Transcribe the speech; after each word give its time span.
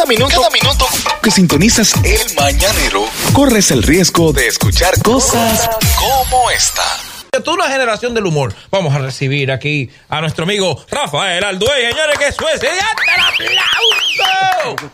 Cada 0.00 0.08
minuto, 0.08 0.34
cada 0.34 0.48
minuto 0.48 0.86
que 1.22 1.30
sintonizas 1.30 1.92
el 2.02 2.34
mañanero, 2.34 3.04
corres 3.34 3.70
el 3.70 3.82
riesgo 3.82 4.32
de 4.32 4.46
escuchar 4.46 4.94
cosas 5.02 5.68
como 5.98 6.50
esta. 6.50 6.82
Toda 7.44 7.56
una 7.56 7.68
generación 7.68 8.14
del 8.14 8.24
humor. 8.24 8.54
Vamos 8.70 8.94
a 8.94 8.98
recibir 9.00 9.52
aquí 9.52 9.90
a 10.08 10.22
nuestro 10.22 10.44
amigo 10.44 10.82
Rafael 10.90 11.44
Alduey, 11.44 11.90
señores, 11.90 12.18
que 12.18 12.28
es. 12.28 12.36
el 12.62 13.58
aplauso! 14.72 14.88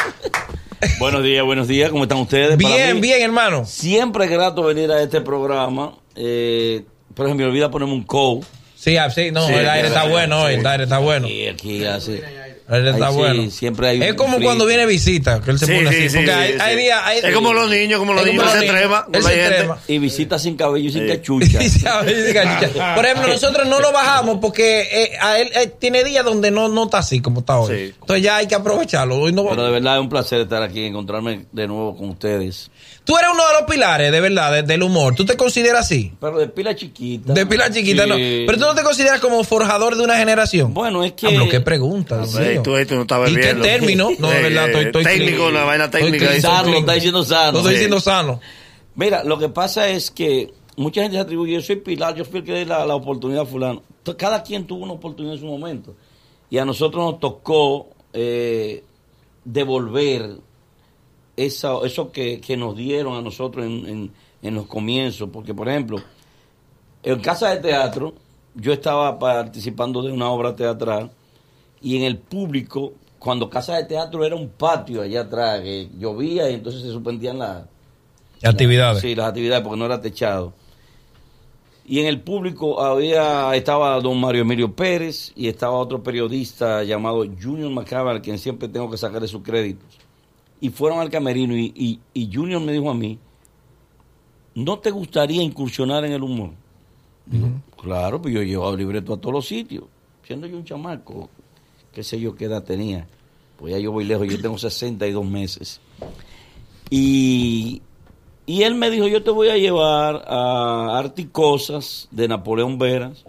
Buenos 0.98 1.22
días, 1.22 1.44
buenos 1.44 1.68
días, 1.68 1.90
¿cómo 1.90 2.02
están 2.02 2.18
ustedes? 2.18 2.60
Para 2.60 2.74
Bien, 2.74 2.94
mí, 2.96 3.00
bien, 3.02 3.22
hermano. 3.22 3.64
Siempre 3.64 4.24
es 4.24 4.30
grato 4.32 4.64
venir 4.64 4.90
a 4.90 5.00
este 5.00 5.20
programa. 5.20 5.92
Eh, 6.16 6.82
pero 7.14 7.28
se 7.28 7.36
me 7.36 7.44
olvida 7.44 7.70
ponerme 7.70 7.94
un 7.94 8.02
co. 8.02 8.40
Sí, 8.74 8.96
ah, 8.96 9.08
sí, 9.08 9.30
no, 9.30 9.46
Sí, 9.46 9.52
el 9.52 9.68
aire 9.68 9.86
está 9.86 10.08
bueno, 10.08 10.48
sí. 10.48 10.54
el 10.54 10.66
aire 10.66 10.82
está 10.82 10.98
bueno. 10.98 11.28
Y 11.28 11.46
aquí 11.46 11.84
hace. 11.86 12.45
Aire 12.68 12.90
está 12.90 13.06
Ahí 13.06 13.12
sí, 13.12 13.18
bueno. 13.18 13.50
siempre 13.50 13.88
hay 13.88 14.02
Es 14.02 14.10
un 14.10 14.16
como 14.16 14.34
frío. 14.36 14.46
cuando 14.48 14.66
viene 14.66 14.86
visita, 14.86 15.40
que 15.40 15.52
él 15.52 15.58
se 15.60 15.66
Sí, 15.66 15.72
pone 15.72 15.90
sí, 15.90 15.96
así. 15.98 16.08
sí, 16.08 16.16
porque 16.16 16.32
sí, 16.32 16.36
hay, 16.36 16.52
sí. 16.54 16.58
hay 16.60 16.76
días. 16.76 17.00
hay- 17.04 17.18
Es 17.22 17.32
como 17.34 17.52
los 17.52 17.70
niños, 17.70 17.98
como 18.00 18.12
los 18.12 18.24
niños, 18.26 18.42
como 18.42 18.50
él 18.52 18.58
los 18.58 18.66
se 18.66 18.72
niños. 18.72 18.76
trema, 18.80 18.96
Él 18.98 19.02
cuando 19.12 19.28
se 19.28 19.34
hay 19.34 19.40
gente. 19.40 19.56
trema. 19.58 19.78
Y 19.86 19.98
visita 19.98 20.38
sin 20.40 20.56
cabello 20.56 20.88
y 20.88 20.92
sin 20.92 21.02
Sí. 21.02 21.08
cachucha. 21.16 21.58
Y 22.28 22.32
cachucha. 22.34 22.94
Por 22.96 23.04
ejemplo, 23.06 23.28
nosotros 23.28 23.68
no 23.68 23.78
lo 23.80 23.92
bajamos 23.92 24.38
porque 24.40 24.80
eh, 24.90 25.12
a 25.20 25.38
él 25.38 25.50
eh, 25.54 25.72
tiene 25.78 26.02
días 26.02 26.24
donde 26.24 26.50
no, 26.50 26.68
no 26.68 26.84
está 26.84 26.98
así 26.98 27.20
como 27.20 27.40
está 27.40 27.58
hoy. 27.58 27.74
Sí. 27.76 27.94
Entonces 28.00 28.22
ya 28.24 28.36
hay 28.38 28.46
que 28.48 28.54
aprovecharlo. 28.56 29.16
Hoy 29.16 29.32
no- 29.32 29.48
Pero 29.48 29.64
de 29.64 29.70
verdad 29.70 29.96
es 29.96 30.00
un 30.00 30.08
placer 30.08 30.40
estar 30.40 30.62
aquí, 30.62 30.84
encontrarme 30.84 31.46
de 31.52 31.66
nuevo 31.68 31.96
con 31.96 32.08
ustedes. 32.10 32.70
Tú 33.06 33.16
eres 33.16 33.30
uno 33.32 33.46
de 33.46 33.52
los 33.60 33.70
pilares, 33.70 34.10
de 34.10 34.20
verdad, 34.20 34.50
de- 34.52 34.62
del 34.64 34.82
humor. 34.82 35.14
¿Tú 35.14 35.24
te 35.24 35.36
consideras 35.36 35.86
así? 35.86 36.12
Pero 36.20 36.38
de 36.38 36.48
pila 36.48 36.74
chiquita. 36.74 37.32
De 37.32 37.46
pila 37.46 37.70
chiquita, 37.70 38.02
Sí. 38.02 38.08
no. 38.08 38.16
Pero 38.16 38.52
tú 38.58 38.64
no 38.64 38.74
te 38.74 38.82
consideras 38.82 39.20
como 39.20 39.42
forjador 39.44 39.96
de 39.96 40.02
una 40.02 40.16
generación. 40.16 40.74
Bueno, 40.74 41.04
es 41.04 41.12
que. 41.12 41.28
Hablo, 41.28 41.48
qué 41.48 41.60
pregunta. 41.60 42.22
Ey, 42.24 42.48
mío. 42.54 42.62
tú, 42.64 42.72
tú 42.86 42.94
no 42.96 43.02
estabas 43.02 43.30
¿Y 43.30 43.34
qué 43.36 43.40
viendo. 43.40 43.62
término? 43.62 44.10
No, 44.18 44.28
de 44.28 44.38
Eh, 44.40 44.42
verdad, 44.42 44.66
estoy, 44.66 44.84
estoy 44.86 45.04
técnico, 45.04 45.36
clean. 45.36 45.50
una 45.54 45.64
vaina 45.64 45.84
Estoy 45.84 46.02
técnica. 46.02 46.26
Sano, 46.26 46.34
estoy 46.34 46.50
lo 46.50 46.58
está 46.58 46.84
clean. 46.84 46.94
diciendo 46.96 47.24
sano. 47.24 47.52
Lo 47.52 47.58
estoy 47.58 47.70
Sí. 47.72 47.76
diciendo 47.78 48.00
sano. 48.00 48.40
Mira, 48.96 49.22
lo 49.24 49.38
que 49.38 49.48
pasa 49.50 49.88
es 49.88 50.10
que 50.10 50.52
mucha 50.76 51.02
gente 51.02 51.16
se 51.16 51.20
atribuye, 51.22 51.52
yo 51.54 51.60
soy 51.62 51.76
Pilar, 51.76 52.14
yo 52.16 52.24
fui 52.24 52.40
el 52.40 52.44
que 52.44 52.54
di 52.54 52.64
la, 52.64 52.84
la 52.84 52.96
oportunidad 52.96 53.42
a 53.42 53.46
fulano. 53.46 53.82
Cada 54.18 54.42
quien 54.42 54.66
tuvo 54.66 54.82
una 54.84 54.94
oportunidad 54.94 55.34
en 55.36 55.40
su 55.40 55.46
momento. 55.46 55.94
Y 56.50 56.58
a 56.58 56.64
nosotros 56.64 57.04
nos 57.04 57.20
tocó 57.20 57.88
eh, 58.12 58.82
devolver 59.44 60.38
esa, 61.36 61.78
eso 61.84 62.10
que, 62.12 62.40
que 62.40 62.56
nos 62.56 62.76
dieron 62.76 63.14
a 63.16 63.22
nosotros 63.22 63.64
en, 63.66 63.86
en- 63.86 64.12
en 64.42 64.54
los 64.54 64.66
comienzos. 64.66 65.28
Porque, 65.32 65.54
por 65.54 65.68
ejemplo, 65.68 65.98
en 67.02 67.18
Casa 67.20 67.50
de 67.50 67.58
Teatro, 67.60 68.14
yo 68.54 68.72
estaba 68.72 69.18
participando 69.18 70.02
de 70.02 70.12
una 70.12 70.30
obra 70.30 70.54
teatral 70.56 71.10
y 71.82 71.96
en 71.96 72.02
el 72.04 72.18
público, 72.18 72.94
cuando 73.18 73.50
Casa 73.50 73.76
de 73.76 73.84
Teatro 73.84 74.24
era 74.24 74.34
un 74.36 74.48
patio 74.48 75.02
allá 75.02 75.22
atrás, 75.22 75.60
que 75.60 75.88
llovía 75.98 76.48
y 76.50 76.54
entonces 76.54 76.82
se 76.82 76.90
suspendían 76.90 77.38
las 77.38 77.64
Actividades. 78.42 79.00
Sí, 79.00 79.14
las 79.14 79.28
actividades, 79.28 79.62
porque 79.62 79.78
no 79.78 79.86
era 79.86 80.00
techado. 80.00 80.52
Y 81.88 82.00
en 82.00 82.06
el 82.06 82.20
público 82.20 82.82
había 82.82 83.54
estaba 83.54 83.98
don 84.00 84.20
Mario 84.20 84.42
Emilio 84.42 84.74
Pérez 84.74 85.32
y 85.36 85.48
estaba 85.48 85.74
otro 85.78 86.02
periodista 86.02 86.82
llamado 86.82 87.24
Junior 87.40 87.70
Macabra, 87.70 88.10
al 88.12 88.22
quien 88.22 88.38
siempre 88.38 88.68
tengo 88.68 88.90
que 88.90 88.96
sacarle 88.98 89.28
sus 89.28 89.42
créditos. 89.42 89.86
Y 90.60 90.70
fueron 90.70 91.00
al 91.00 91.10
camerino 91.10 91.56
y, 91.56 91.72
y, 91.74 92.00
y 92.14 92.34
Junior 92.34 92.60
me 92.60 92.72
dijo 92.72 92.90
a 92.90 92.94
mí, 92.94 93.18
¿no 94.54 94.78
te 94.78 94.90
gustaría 94.90 95.42
incursionar 95.42 96.04
en 96.04 96.12
el 96.12 96.22
humor? 96.22 96.50
Digo, 97.26 97.48
claro, 97.76 98.22
pues 98.22 98.32
yo 98.34 98.42
llevaba 98.42 98.74
libreto 98.76 99.12
a 99.12 99.16
todos 99.20 99.34
los 99.34 99.46
sitios. 99.46 99.84
Siendo 100.22 100.46
yo 100.46 100.56
un 100.56 100.64
chamaco, 100.64 101.28
qué 101.92 102.02
sé 102.02 102.18
yo 102.18 102.34
qué 102.34 102.46
edad 102.46 102.62
tenía. 102.64 103.06
Pues 103.58 103.72
ya 103.72 103.78
yo 103.78 103.92
voy 103.92 104.04
lejos, 104.04 104.28
yo 104.28 104.40
tengo 104.40 104.58
62 104.58 105.24
meses. 105.24 105.80
Y, 106.88 107.82
y 108.46 108.62
él 108.62 108.74
me 108.74 108.90
dijo, 108.90 109.08
yo 109.08 109.22
te 109.22 109.30
voy 109.30 109.48
a 109.48 109.56
llevar 109.56 110.24
a 110.26 110.98
Articosas 110.98 112.08
de 112.10 112.28
Napoleón 112.28 112.78
Veras. 112.78 113.24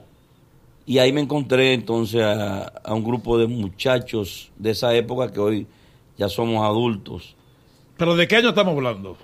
Y 0.86 1.00
ahí 1.00 1.12
me 1.12 1.22
encontré 1.22 1.74
entonces 1.74 2.22
a, 2.22 2.68
a 2.68 2.94
un 2.94 3.04
grupo 3.04 3.38
de 3.38 3.48
muchachos 3.48 4.52
de 4.58 4.72
esa 4.72 4.96
época 4.96 5.32
que 5.32 5.40
hoy 5.40 5.68
ya 6.18 6.30
somos 6.30 6.64
adultos. 6.64 7.36
¿Pero 7.98 8.16
de 8.16 8.28
qué 8.28 8.38
año 8.38 8.50
estamos 8.50 8.76
hablando? 8.76 9.18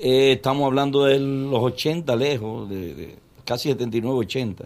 Eh, 0.00 0.32
estamos 0.32 0.66
hablando 0.66 1.04
de 1.04 1.18
los 1.18 1.62
80 1.62 2.16
lejos, 2.16 2.68
de, 2.68 2.94
de 2.94 3.16
casi 3.44 3.68
79, 3.70 4.16
80. 4.18 4.64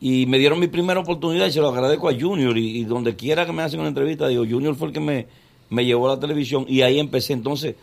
Y 0.00 0.26
me 0.26 0.38
dieron 0.38 0.58
mi 0.58 0.68
primera 0.68 1.00
oportunidad 1.00 1.46
y 1.46 1.52
se 1.52 1.60
lo 1.60 1.68
agradezco 1.68 2.08
a 2.08 2.14
Junior. 2.18 2.56
Y, 2.56 2.80
y 2.80 2.84
donde 2.84 3.16
quiera 3.16 3.44
que 3.44 3.52
me 3.52 3.62
hacen 3.62 3.80
una 3.80 3.88
entrevista, 3.88 4.28
digo, 4.28 4.44
Junior 4.48 4.74
fue 4.74 4.88
el 4.88 4.94
que 4.94 5.00
me, 5.00 5.26
me 5.68 5.84
llevó 5.84 6.08
a 6.08 6.14
la 6.14 6.20
televisión 6.20 6.64
y 6.68 6.82
ahí 6.82 6.98
empecé. 6.98 7.32
Entonces, 7.32 7.76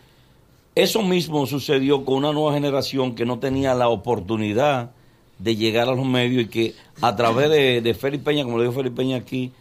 eso 0.75 1.01
mismo 1.01 1.45
sucedió 1.47 2.05
con 2.05 2.15
una 2.17 2.33
nueva 2.33 2.53
generación 2.53 3.15
que 3.15 3.25
no 3.25 3.39
tenía 3.39 3.73
la 3.73 3.89
oportunidad 3.89 4.91
de 5.39 5.55
llegar 5.55 5.89
a 5.89 5.95
los 5.95 6.05
medios 6.05 6.43
y 6.43 6.47
que 6.47 6.73
a 7.01 7.15
través 7.15 7.49
de, 7.49 7.81
de 7.81 7.93
Félix 7.93 8.23
Peña, 8.23 8.43
como 8.43 8.57
lo 8.57 8.63
dijo 8.63 8.73
Félix 8.73 8.95
Peña 8.95 9.17
aquí, 9.17 9.51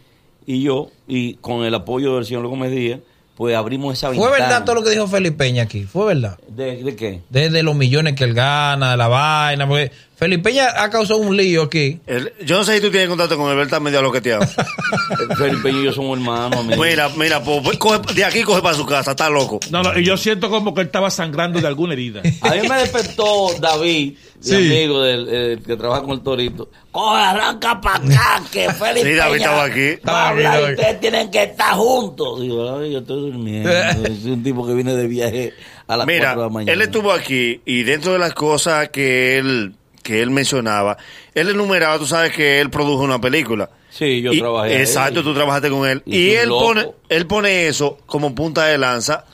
y 0.47 0.63
yo, 0.63 0.89
y 1.07 1.35
con 1.35 1.63
el 1.63 1.75
apoyo 1.75 2.15
del 2.15 2.25
señor 2.25 2.47
Gómez 2.47 2.71
Díaz, 2.71 3.01
pues 3.35 3.55
abrimos 3.55 3.93
esa 3.93 4.07
¿Fue 4.07 4.15
ventana. 4.17 4.47
verdad 4.47 4.65
todo 4.65 4.75
lo 4.75 4.83
que 4.83 4.89
dijo 4.89 5.05
Felipe 5.05 5.37
Peña 5.37 5.63
aquí? 5.63 5.83
¿Fue 5.83 6.07
verdad? 6.07 6.39
¿De, 6.47 6.81
de 6.81 6.95
qué? 6.95 7.21
Desde 7.29 7.61
los 7.61 7.75
millones 7.75 8.15
que 8.15 8.23
él 8.23 8.33
gana, 8.33 8.91
de 8.91 8.97
la 8.97 9.07
vaina. 9.07 9.67
Porque 9.67 9.91
Felipe 10.17 10.45
Peña 10.49 10.69
ha 10.83 10.89
causado 10.89 11.19
un 11.19 11.37
lío 11.37 11.61
aquí. 11.63 11.99
El- 12.07 12.33
yo 12.43 12.57
no 12.57 12.63
sé 12.63 12.73
si 12.75 12.81
tú 12.81 12.89
tienes 12.89 13.07
contacto 13.07 13.37
con 13.37 13.51
él, 13.51 13.57
él 13.59 13.65
está 13.65 13.79
medio 13.79 14.01
loqueteado. 14.01 14.47
Felipe 15.37 15.61
Peña 15.63 15.79
y 15.79 15.83
yo 15.85 15.93
somos 15.93 16.17
hermanos. 16.17 16.59
amigo. 16.59 16.83
mira, 16.83 17.09
mira, 17.15 17.43
pues, 17.43 17.61
pues, 17.63 17.77
coge- 17.77 18.13
de 18.15 18.25
aquí 18.25 18.41
coge 18.41 18.61
para 18.63 18.75
su 18.75 18.85
casa, 18.85 19.11
está 19.11 19.29
loco. 19.29 19.59
No, 19.69 19.83
no, 19.83 19.97
y 19.97 20.03
yo 20.03 20.17
siento 20.17 20.49
como 20.49 20.73
que 20.73 20.81
él 20.81 20.87
estaba 20.87 21.11
sangrando 21.11 21.61
de 21.61 21.67
alguna 21.67 21.93
herida. 21.93 22.21
A 22.41 22.49
mí 22.55 22.67
me 22.67 22.77
despertó 22.79 23.53
David, 23.59 24.13
mi 24.43 24.55
amigo 24.55 25.01
del, 25.03 25.27
eh, 25.29 25.59
que 25.65 25.75
trabaja 25.77 26.01
con 26.01 26.11
el 26.13 26.21
Torito. 26.21 26.69
Coge, 26.91 27.21
arranca 27.21 27.79
para 27.79 27.97
acá, 27.97 28.43
que 28.51 28.73
Felipe 28.73 29.07
Sí, 29.11 29.13
David 29.15 29.33
Peña 29.33 29.45
estaba 29.45 29.63
aquí. 29.65 29.79
Estaba 29.81 30.29
hablar 30.29 30.59
y 30.61 30.73
ustedes 30.73 30.99
tienen 30.99 31.29
que 31.29 31.43
estar 31.43 31.73
juntos. 31.75 32.41
Digo, 32.41 32.75
"Ay, 32.79 32.91
yo 32.93 32.99
estoy 32.99 33.21
durmiendo. 33.21 33.69
es 34.07 34.25
un 34.25 34.41
tipo 34.43 34.65
que 34.65 34.73
viene 34.73 34.95
de 34.95 35.05
viaje 35.05 35.53
a 35.87 35.95
las 35.95 36.07
Mira, 36.07 36.33
4 36.33 36.41
de 36.41 36.47
la 36.47 36.53
mañana. 36.53 36.71
él 36.73 36.81
estuvo 36.81 37.11
aquí 37.11 37.61
y 37.65 37.83
dentro 37.83 38.13
de 38.13 38.19
las 38.19 38.33
cosas 38.33 38.89
que 38.89 39.37
él 39.37 39.75
que 40.07 40.21
él 40.21 40.31
mencionaba, 40.31 40.97
él 41.33 41.49
enumeraba, 41.49 41.99
tú 41.99 42.05
sabes 42.07 42.31
que 42.33 42.61
él 42.61 42.69
produjo 42.69 43.03
una 43.03 43.19
película. 43.19 43.69
Sí, 43.89 44.21
yo 44.21 44.31
Y- 44.31 44.39
trabajé 44.39 44.75
ahí. 44.75 44.81
Exacto, 44.81 45.21
tú 45.23 45.33
trabajaste 45.33 45.69
con 45.69 45.87
él. 45.87 46.01
Y 46.05 46.29
él 46.31 46.49
loco. 46.49 46.65
pone, 46.65 46.87
él 47.09 47.27
pone 47.27 47.67
eso 47.67 47.97
como 48.05 48.33
punta 48.33 48.65
de 48.65 48.77
lanza 48.77 49.25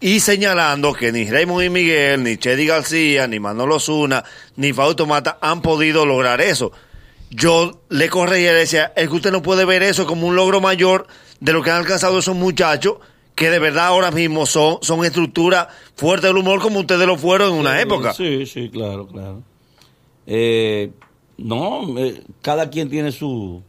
y 0.00 0.20
señalando 0.20 0.92
que 0.92 1.10
ni 1.12 1.24
Raymond 1.30 1.64
y 1.64 1.70
Miguel, 1.70 2.22
ni 2.22 2.36
Chedi 2.36 2.66
García, 2.66 3.26
ni 3.26 3.40
Manolo 3.40 3.80
Zuna, 3.80 4.22
ni 4.56 4.72
Fausto 4.72 5.06
Mata 5.06 5.38
han 5.40 5.62
podido 5.62 6.04
lograr 6.04 6.40
eso. 6.42 6.70
Yo 7.30 7.80
le 7.88 8.08
corregía 8.08 8.50
y 8.50 8.54
le 8.54 8.58
decía, 8.60 8.92
es 8.96 9.08
que 9.08 9.14
usted 9.14 9.30
no 9.32 9.40
puede 9.42 9.64
ver 9.64 9.82
eso 9.82 10.04
como 10.06 10.26
un 10.26 10.36
logro 10.36 10.60
mayor 10.60 11.06
de 11.40 11.52
lo 11.52 11.62
que 11.62 11.70
han 11.70 11.76
alcanzado 11.78 12.18
esos 12.18 12.34
muchachos 12.36 12.96
que 13.36 13.48
de 13.48 13.58
verdad 13.58 13.86
ahora 13.86 14.10
mismo 14.10 14.44
son, 14.44 14.78
son 14.82 15.04
estructuras 15.04 15.68
fuertes 15.96 16.28
del 16.28 16.36
humor 16.36 16.60
como 16.60 16.80
ustedes 16.80 17.06
lo 17.06 17.16
fueron 17.16 17.52
en 17.54 17.58
una 17.60 17.76
Sí, 17.76 17.82
época. 17.82 18.12
Sí, 18.12 18.44
sí, 18.46 18.68
claro, 18.70 19.06
claro. 19.06 19.42
Eh, 20.26 20.90
no, 21.38 21.98
eh, 21.98 22.22
cada 22.42 22.68
quien 22.70 22.88
tiene 22.90 23.12
su, 23.12 23.62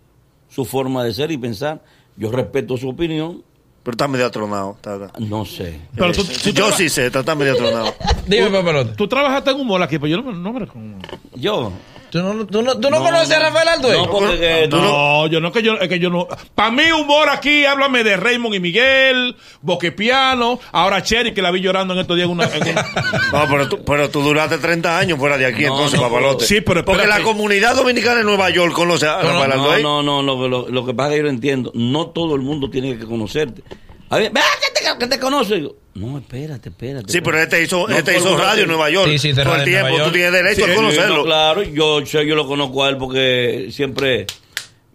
su 0.50 0.66
forma 0.66 1.03
de 1.03 1.13
ser 1.13 1.31
y 1.31 1.38
pensar. 1.38 1.81
Yo 2.17 2.31
respeto 2.31 2.78
su 2.78 2.89
opinión. 2.89 3.44
Pero 3.84 3.94
está 3.95 4.07
medio 4.07 4.28
atronado. 4.28 4.73
está- 4.75 5.06
está. 5.06 5.19
No 5.19 5.44
sé. 5.44 5.79
Pero 5.95 6.12
tú, 6.12 6.22
Eh, 6.22 6.25
tú 6.44 6.50
yo 6.51 6.72
sí 6.72 6.88
sé, 6.88 7.07
está, 7.07 7.22
está 7.22 7.34
medio 7.34 7.53
atronado. 7.53 7.94
Dime. 8.28 8.85
Tú 8.95 9.07
trabajaste 9.07 9.50
en 9.51 9.59
humor 9.59 9.81
aquí, 9.81 9.97
pero 9.97 10.07
yo 10.07 10.22
no, 10.22 10.31
no 10.34 10.53
me 10.53 10.59
reconozco. 10.59 11.17
Yo. 11.35 11.72
¿Tú 12.12 12.22
no, 12.22 12.46
tú 12.46 12.62
no, 12.62 12.78
tú 12.78 12.90
no 12.90 13.00
conoces 13.00 13.32
a 13.36 13.40
Rafael 13.40 13.68
Alduey? 13.70 13.98
No, 13.98 14.10
porque 14.12 14.68
No, 14.70 15.28
yo 15.28 15.40
no 15.40 15.52
que 15.52 15.64
yo, 15.64 15.76
es 15.80 15.88
que 15.88 15.98
yo 15.98 16.10
no. 16.10 16.28
Para 16.54 16.70
mí 16.70 16.92
humor 16.92 17.30
aquí, 17.30 17.64
háblame 17.66 18.04
de 18.04 18.18
Raymond 18.18 18.54
y 18.56 18.60
Miguel, 18.60 19.36
Boquepiano, 19.62 20.60
ahora 20.74 21.02
Cherry 21.04 21.34
que 21.34 21.42
la 21.42 21.52
vi 21.52 21.62
llorando 21.62 21.94
en 21.94 22.02
estos 22.02 22.16
días 22.18 22.25
en 22.28 22.31
una, 22.34 22.46
en 22.54 22.62
una- 22.69 22.86
No, 23.34 23.48
pero 23.50 23.69
tú, 23.69 23.84
pero 23.86 24.10
tú 24.10 24.22
duraste 24.22 24.58
30 24.58 24.98
años 25.00 25.18
fuera 25.18 25.38
de 25.38 25.46
aquí, 25.46 25.63
No, 25.63 25.69
entonces, 25.75 26.00
no, 26.00 26.08
papalote. 26.08 26.46
Sí, 26.46 26.62
pero 26.62 26.84
Porque 26.84 27.08
la 27.08 27.22
comunidad 27.22 27.75
dominicana 27.75 28.19
en 28.19 28.25
Nueva 28.25 28.50
York 28.50 28.74
conoce 28.74 29.07
a 29.07 29.22
Rafael 29.22 29.50
No, 29.50 29.56
Alduey. 29.64 29.81
no, 29.84 30.04
no, 30.04 30.22
lo, 30.22 30.48
lo- 30.48 30.68
lo 30.69 30.86
que 30.86 30.94
pasa 30.94 31.10
es 31.10 31.14
que 31.14 31.18
yo 31.19 31.24
lo 31.24 31.30
entiendo. 31.30 31.72
No 31.75 32.07
todo 32.07 32.36
el 32.36 32.42
mundo 32.42 32.69
tiene 32.69 32.98
que 32.98 33.06
conocerte. 33.06 33.64
A 34.12 34.18
ver, 34.18 34.31
que 34.31 34.40
te, 34.81 35.00
que 35.00 35.08
te 35.08 35.19
conoce. 35.19 35.56
Digo, 35.56 35.75
no, 35.96 36.18
espérate, 36.18 36.69
espérate. 36.69 37.12
Sí, 37.12 37.22
pero 37.22 37.38
espérate. 37.40 37.63
este 37.63 37.75
hizo, 37.75 37.88
No, 37.88 37.96
este 37.96 38.12
por 38.13 38.22
hizo 38.22 38.38
radio 38.38 38.63
en. 38.63 38.68
Nueva 38.68 38.90
York. 38.90 39.10
Sí, 39.12 39.18
sí, 39.19 39.31
de 39.31 39.44
todo 39.44 39.56
el 39.56 39.63
tiempo. 39.63 40.04
Tú 40.04 40.12
tienes 40.12 40.31
derecho 40.34 40.66
Sí, 40.66 40.72
a 40.72 40.75
conocerlo. 40.75 41.16
no, 41.18 41.24
claro, 41.24 41.63
yo, 41.63 42.02
yo, 42.02 42.22
yo 42.22 42.36
lo 42.36 42.46
conozco 42.46 42.84
a 42.84 42.90
él 42.90 42.98
porque 42.98 43.69
siempre 43.72 44.28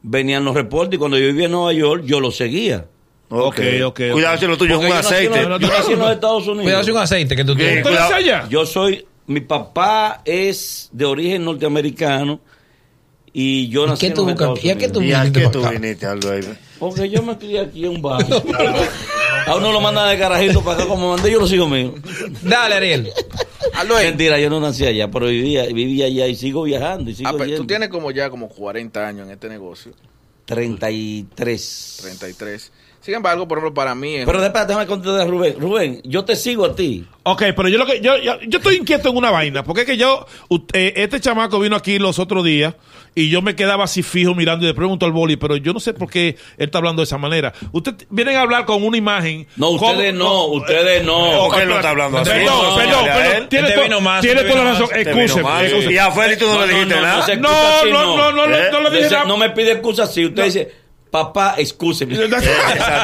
venían 0.03 0.45
los 0.45 0.55
reportes 0.55 0.97
y 0.97 0.99
cuando 0.99 1.19
yo 1.19 1.27
vivía 1.27 1.47
en 1.47 1.53
Nueva 1.53 1.73
York, 1.73 2.03
yo 2.05 2.21
lo 2.21 2.31
seguía. 2.31 2.85
Ok, 3.29 3.59
ok, 3.85 4.01
Cuidado 4.13 4.39
si 4.39 4.47
lo 4.47 4.57
tuyo 4.57 4.81
es 4.81 4.87
un 4.91 4.97
aceite. 4.97 5.43
Yo 5.43 5.49
nací 5.59 5.93
en 5.93 5.99
los 5.99 6.11
Estados 6.13 6.47
Unidos. 6.47 6.63
Cuidado 6.65 6.85
si 6.85 6.91
un 6.93 6.99
aceite 6.99 7.35
que 7.35 7.45
tú 7.45 7.57
tienes. 7.57 7.83
¿Tú 7.83 7.89
cuidado. 7.89 8.13
eres 8.15 8.25
allá? 8.25 8.49
Yo 8.49 8.65
soy, 8.67 9.05
mi 9.27 9.41
papá 9.41 10.21
es 10.25 10.91
de 10.93 11.05
origen 11.07 11.45
norteamericano 11.45 12.41
y 13.39 13.69
yo 13.69 13.85
¿Y 13.85 13.89
nací 13.89 14.01
qué 14.01 14.07
en 14.07 14.15
tú 14.15 14.23
los? 14.23 14.31
Estados 14.33 14.65
¿Y 14.65 14.71
a 14.71 14.79
qué 14.79 14.89
tú 14.89 14.99
Unidos. 15.01 15.19
¿Y 15.19 15.29
a 15.29 15.31
viniste 15.31 15.49
tú 15.51 15.69
viniste? 15.69 16.59
Porque 16.79 17.11
yo 17.11 17.23
me 17.23 17.37
crié 17.37 17.61
aquí 17.61 17.85
en 17.85 17.91
un 17.91 18.01
barrio. 18.01 18.43
A 19.47 19.55
uno 19.55 19.73
lo 19.73 19.81
mandan 19.81 20.09
de 20.09 20.19
carajito 20.19 20.65
para 20.65 20.79
acá 20.79 20.89
como 20.89 21.11
mandé, 21.11 21.31
yo 21.31 21.39
lo 21.39 21.47
sigo 21.47 21.69
mío. 21.69 21.95
Dale, 22.43 22.75
Ariel. 22.77 23.13
Mentira, 23.87 24.41
yo 24.41 24.49
no 24.49 24.59
nací 24.59 24.87
allá, 24.87 25.11
pero 25.11 25.27
vivía, 25.27 25.67
vivía 25.67 26.07
allá 26.07 26.27
y 26.27 26.35
sigo 26.35 26.63
viajando 26.63 27.11
y 27.11 27.15
sigo 27.15 27.29
ah, 27.29 27.33
pero 27.33 27.45
yendo. 27.45 27.61
tú 27.61 27.67
tienes 27.67 27.91
como 27.91 28.11
ya 28.11 28.31
como 28.31 28.49
40 28.49 29.07
años 29.07 29.27
en 29.27 29.35
este 29.35 29.51
negocio, 29.51 29.93
33. 30.47 31.99
33. 32.01 32.73
Sin 33.07 33.15
embargo, 33.15 33.47
por 33.47 33.59
ejemplo, 33.59 33.73
para 33.73 33.95
mí 33.95 34.17
es 34.17 34.27
Pero 34.27 34.43
espérate, 34.43 34.67
déjame 34.73 34.87
contestar 34.89 35.21
a 35.21 35.25
Rubén. 35.27 35.55
Rubén, 35.61 36.01
yo 36.03 36.25
te 36.25 36.35
sigo 36.35 36.65
a 36.65 36.75
ti. 36.75 37.07
Ok, 37.23 37.41
pero 37.57 37.69
yo 37.69 37.79
lo 37.79 37.87
que 37.87 38.01
yo, 38.01 38.17
yo, 38.19 38.41
yo 38.49 38.59
estoy 38.59 38.75
inquieto 38.75 39.11
en 39.11 39.17
una 39.17 39.31
vaina, 39.31 39.63
porque 39.63 39.83
es 39.83 39.87
que 39.87 39.97
yo, 39.97 40.27
ut- 40.49 40.69
eh, 40.73 40.93
este 40.97 41.21
chamaco 41.21 41.61
vino 41.61 41.77
aquí 41.77 42.01
los 42.01 42.19
otros 42.19 42.45
días 42.45 42.75
y 43.15 43.29
yo 43.31 43.43
me 43.43 43.55
quedaba 43.55 43.85
así 43.85 44.03
fijo 44.03 44.35
mirando 44.35 44.65
y 44.65 44.69
le 44.69 44.75
pregunto 44.75 45.07
al 45.07 45.13
boli, 45.13 45.37
pero 45.37 45.57
yo 45.57 45.73
no 45.73 45.79
sé 45.79 45.95
por 45.95 46.11
qué 46.11 46.31
él 46.59 46.67
está 46.67 46.79
hablando 46.79 47.01
de 47.01 47.05
esa 47.05 47.17
manera. 47.17 47.53
Ustedes 47.71 48.09
vienen 48.11 48.35
a 48.37 48.41
hablar 48.41 48.65
con 48.67 48.83
una 48.83 48.97
imagen. 48.97 49.47
No, 49.55 49.71
ustedes 49.71 50.13
¿Cómo- 50.13 50.25
no, 50.25 50.45
ustedes 50.47 51.05
no. 51.05 51.39
¿Por 51.47 51.55
qué 51.57 51.63
él 51.63 51.69
no 51.69 51.77
está 51.77 51.91
hablando 51.91 52.19
así? 52.19 52.31
Perdón, 52.31 52.57
No, 52.71 52.77
perdón, 52.77 53.05
perdón. 53.05 53.49
Tiene, 53.49 54.43
toda 54.43 54.65
la 54.65 54.71
razón. 54.73 54.89
Excúseme. 54.93 55.93
Y 55.93 55.99
a 55.99 56.11
Félix 56.11 56.39
tú 56.41 56.47
no, 56.47 56.67
le 56.67 56.73
dijiste 56.75 56.95
nada. 57.01 57.27
No, 57.37 57.85
no, 57.87 58.17
no, 58.17 58.33
no, 58.33 58.47
le- 58.49 58.59
¿Eh? 58.67 58.71
no 58.73 58.81
le 58.81 58.91
dije 58.99 59.11
nada. 59.11 59.25
no 59.27 59.37
me 59.37 59.51
pide 59.51 59.71
excusa 59.73 60.03
así. 60.03 60.27
Usted 60.27 60.45
dice, 60.45 60.86
papá, 61.11 61.55
excúseme. 61.59 62.15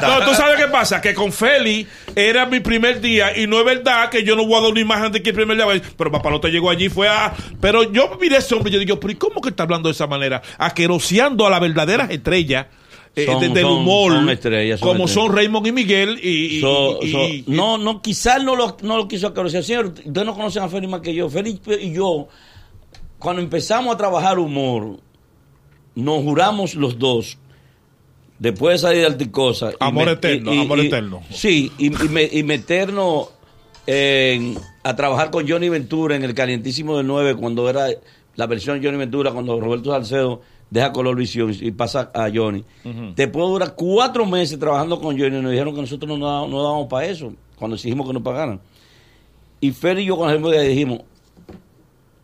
No, 0.03 0.25
tú 0.27 0.35
sabes 0.35 0.57
qué 0.57 0.67
pasa, 0.71 1.01
que 1.01 1.15
con 1.15 1.33
Feli 1.33 1.87
era 2.15 2.45
mi 2.47 2.61
primer 2.61 3.01
día 3.01 3.37
y 3.39 3.47
no 3.47 3.59
es 3.61 3.65
verdad 3.65 4.11
que 4.11 4.23
yo 4.25 4.37
no 4.37 4.45
voy 4.47 4.59
a 4.59 4.61
dar 4.63 4.71
una 4.73 4.81
imagen 4.81 5.13
de 5.13 5.23
que 5.23 5.31
el 5.31 5.37
primer 5.37 5.57
día, 5.57 5.67
pero 5.97 6.11
papá 6.11 6.31
no 6.31 6.41
te 6.41 6.49
llegó 6.51 6.69
allí, 6.71 6.89
fue 6.89 7.09
a... 7.09 7.33
Pero 7.61 7.91
yo 7.93 8.19
miré 8.21 8.37
a 8.37 8.39
ese 8.41 8.55
hombre 8.55 8.71
y 8.71 8.75
yo 8.75 8.79
digo, 8.81 8.99
pero 9.01 9.13
¿y 9.13 9.17
cómo 9.17 9.41
que 9.41 9.49
está 9.51 9.63
hablando 9.63 9.89
de 9.89 9.93
esa 9.93 10.07
manera? 10.07 10.43
Aqueroseando 10.59 11.47
a 11.47 11.51
las 11.51 11.61
verdaderas 11.61 12.11
estrellas 12.11 12.67
eh, 13.15 13.27
Son- 13.27 13.41
de- 13.41 13.49
del 13.51 13.63
son- 13.65 13.73
humor, 13.79 14.13
son 14.15 14.31
estrellas, 14.31 14.81
como 14.81 15.05
estrellas. 15.05 15.11
son 15.13 15.37
Raymond 15.37 15.67
y 15.67 15.73
Miguel 15.73 16.19
y... 16.23 16.29
y- 16.57 16.61
So- 16.61 16.99
y- 17.03 17.13
so- 17.13 17.25
y- 17.29 17.45
no, 17.47 17.79
no, 17.79 18.03
quizás 18.03 18.43
no 18.43 18.57
lo, 18.57 18.77
no 18.83 18.97
lo 18.97 19.07
quiso 19.09 19.27
acariciar. 19.29 19.63
Señor, 19.63 19.87
ustedes 19.87 20.27
no 20.27 20.35
conocen 20.35 20.63
a 20.63 20.69
Félix 20.69 20.91
más 20.91 21.01
que 21.03 21.15
yo. 21.15 21.29
Félix 21.31 21.61
y 21.81 21.93
yo, 21.93 22.29
cuando 23.19 23.41
empezamos 23.43 23.95
a 23.95 23.97
trabajar 23.99 24.39
humor, 24.39 24.99
nos 25.95 26.23
juramos 26.23 26.75
los 26.75 26.99
dos, 26.99 27.37
después 28.43 28.75
de 28.75 28.79
salir 28.89 29.01
de 29.01 29.07
Alticosa. 29.07 29.71
Amor 29.81 30.07
me- 30.07 30.13
eterno, 30.13 30.51
amor 30.61 30.81
eterno. 30.81 31.23
Sí, 31.31 31.71
y, 31.79 31.87
y 31.87 32.09
me- 32.09 32.29
y 32.31 32.43
meternos 32.43 33.29
en- 33.87 34.59
a 34.83 34.97
trabajar 34.97 35.31
con 35.31 35.49
Johnny 35.49 35.69
Ventura 35.69 36.17
en 36.17 36.25
el 36.25 36.35
calientísimo 36.35 36.97
del 36.97 37.07
9, 37.07 37.35
cuando 37.37 37.69
era 37.71 37.87
la 38.37 38.47
versión 38.47 38.81
de 38.81 38.87
Johnny 38.87 38.99
Ventura, 38.99 39.31
cuando 39.31 39.61
Roberto 39.61 39.93
Salcedo 39.93 40.41
deja 40.71 40.93
Color 40.93 41.17
Visión 41.17 41.55
y 41.59 41.71
pasa 41.71 42.11
a 42.15 42.31
Johnny. 42.35 42.65
Después 43.15 43.45
de 43.47 43.51
durar 43.53 43.75
cuatro 43.77 44.27
meses 44.27 44.59
trabajando 44.59 45.01
con 45.01 45.19
Johnny, 45.19 45.41
nos 45.41 45.51
dijeron 45.53 45.75
que 45.75 45.83
nosotros 45.83 46.19
no, 46.19 46.25
dábamos- 46.27 46.51
no 46.51 46.63
dábamos 46.63 46.87
para 46.89 47.07
eso, 47.07 47.33
cuando 47.57 47.77
exigimos 47.77 48.07
que 48.07 48.13
nos 48.15 48.23
pagaran. 48.23 48.61
Y 49.61 49.71
Fer 49.71 49.99
y 50.01 50.07
yo 50.07 50.17
con 50.17 50.29
el 50.31 50.69
dijimos, 50.69 51.01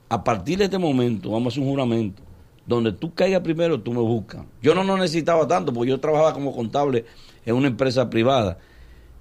a 0.08 0.24
partir 0.24 0.58
de 0.58 0.64
este 0.64 0.78
momento 0.78 1.30
vamos 1.30 1.46
a 1.46 1.54
hacer 1.54 1.62
un 1.62 1.68
juramento. 1.70 2.22
Donde 2.68 2.92
tú 2.92 3.14
caigas 3.14 3.40
primero, 3.40 3.80
tú 3.80 3.94
me 3.94 4.00
buscas. 4.00 4.44
Yo 4.60 4.74
no, 4.74 4.84
no 4.84 4.98
necesitaba 4.98 5.48
tanto, 5.48 5.72
porque 5.72 5.88
yo 5.88 5.98
trabajaba 5.98 6.34
como 6.34 6.54
contable 6.54 7.06
en 7.46 7.56
una 7.56 7.66
empresa 7.66 8.10
privada 8.10 8.58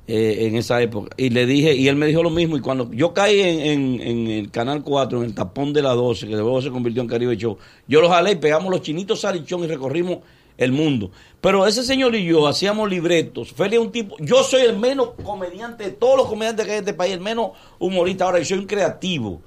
eh, 0.06 0.48
en 0.48 0.58
esa 0.58 0.82
época. 0.82 1.16
Y 1.16 1.30
le 1.30 1.46
dije, 1.46 1.74
y 1.74 1.88
él 1.88 1.96
me 1.96 2.08
dijo 2.08 2.22
lo 2.22 2.30
mismo. 2.30 2.58
Y 2.58 2.60
cuando 2.60 2.92
yo 2.92 3.14
caí 3.14 3.40
en, 3.40 4.02
el 4.02 4.52
Canal 4.52 4.84
4, 4.84 5.20
en 5.20 5.24
el 5.24 5.34
tapón 5.34 5.72
de 5.72 5.82
la 5.82 5.92
12, 5.92 6.28
que 6.28 6.34
luego 6.34 6.62
se 6.62 6.72
convirtió 6.72 7.02
en 7.02 7.08
Caribe 7.08 7.38
Show, 7.38 7.58
yo 7.88 8.02
lo 8.02 8.10
jalé 8.10 8.32
y 8.32 8.36
pegamos 8.36 8.70
los 8.70 8.82
chinitos 8.82 9.22
salichón 9.22 9.64
y 9.64 9.68
recorrimos 9.68 10.18
el 10.58 10.74
mundo. 10.74 11.12
Pero 11.40 11.66
ese 11.66 11.84
señor 11.84 12.16
y 12.16 12.26
yo 12.26 12.48
hacíamos 12.48 12.90
libretos. 12.90 13.54
Félix 13.54 13.76
es 13.76 13.80
un 13.80 13.92
tipo, 13.94 14.18
yo 14.20 14.44
soy 14.44 14.64
el 14.64 14.78
menos 14.78 15.12
comediante 15.24 15.86
de 15.86 15.92
todos 15.92 16.18
los 16.18 16.28
comediantes 16.28 16.66
que 16.66 16.72
hay 16.74 16.78
en 16.80 16.84
este 16.84 16.94
país, 16.94 17.14
el 17.14 17.22
menos 17.22 17.52
humorista. 17.80 18.26
Ahora, 18.26 18.40
yo 18.40 18.46
soy 18.46 18.58
un 18.58 18.66
creativo. 18.66 19.42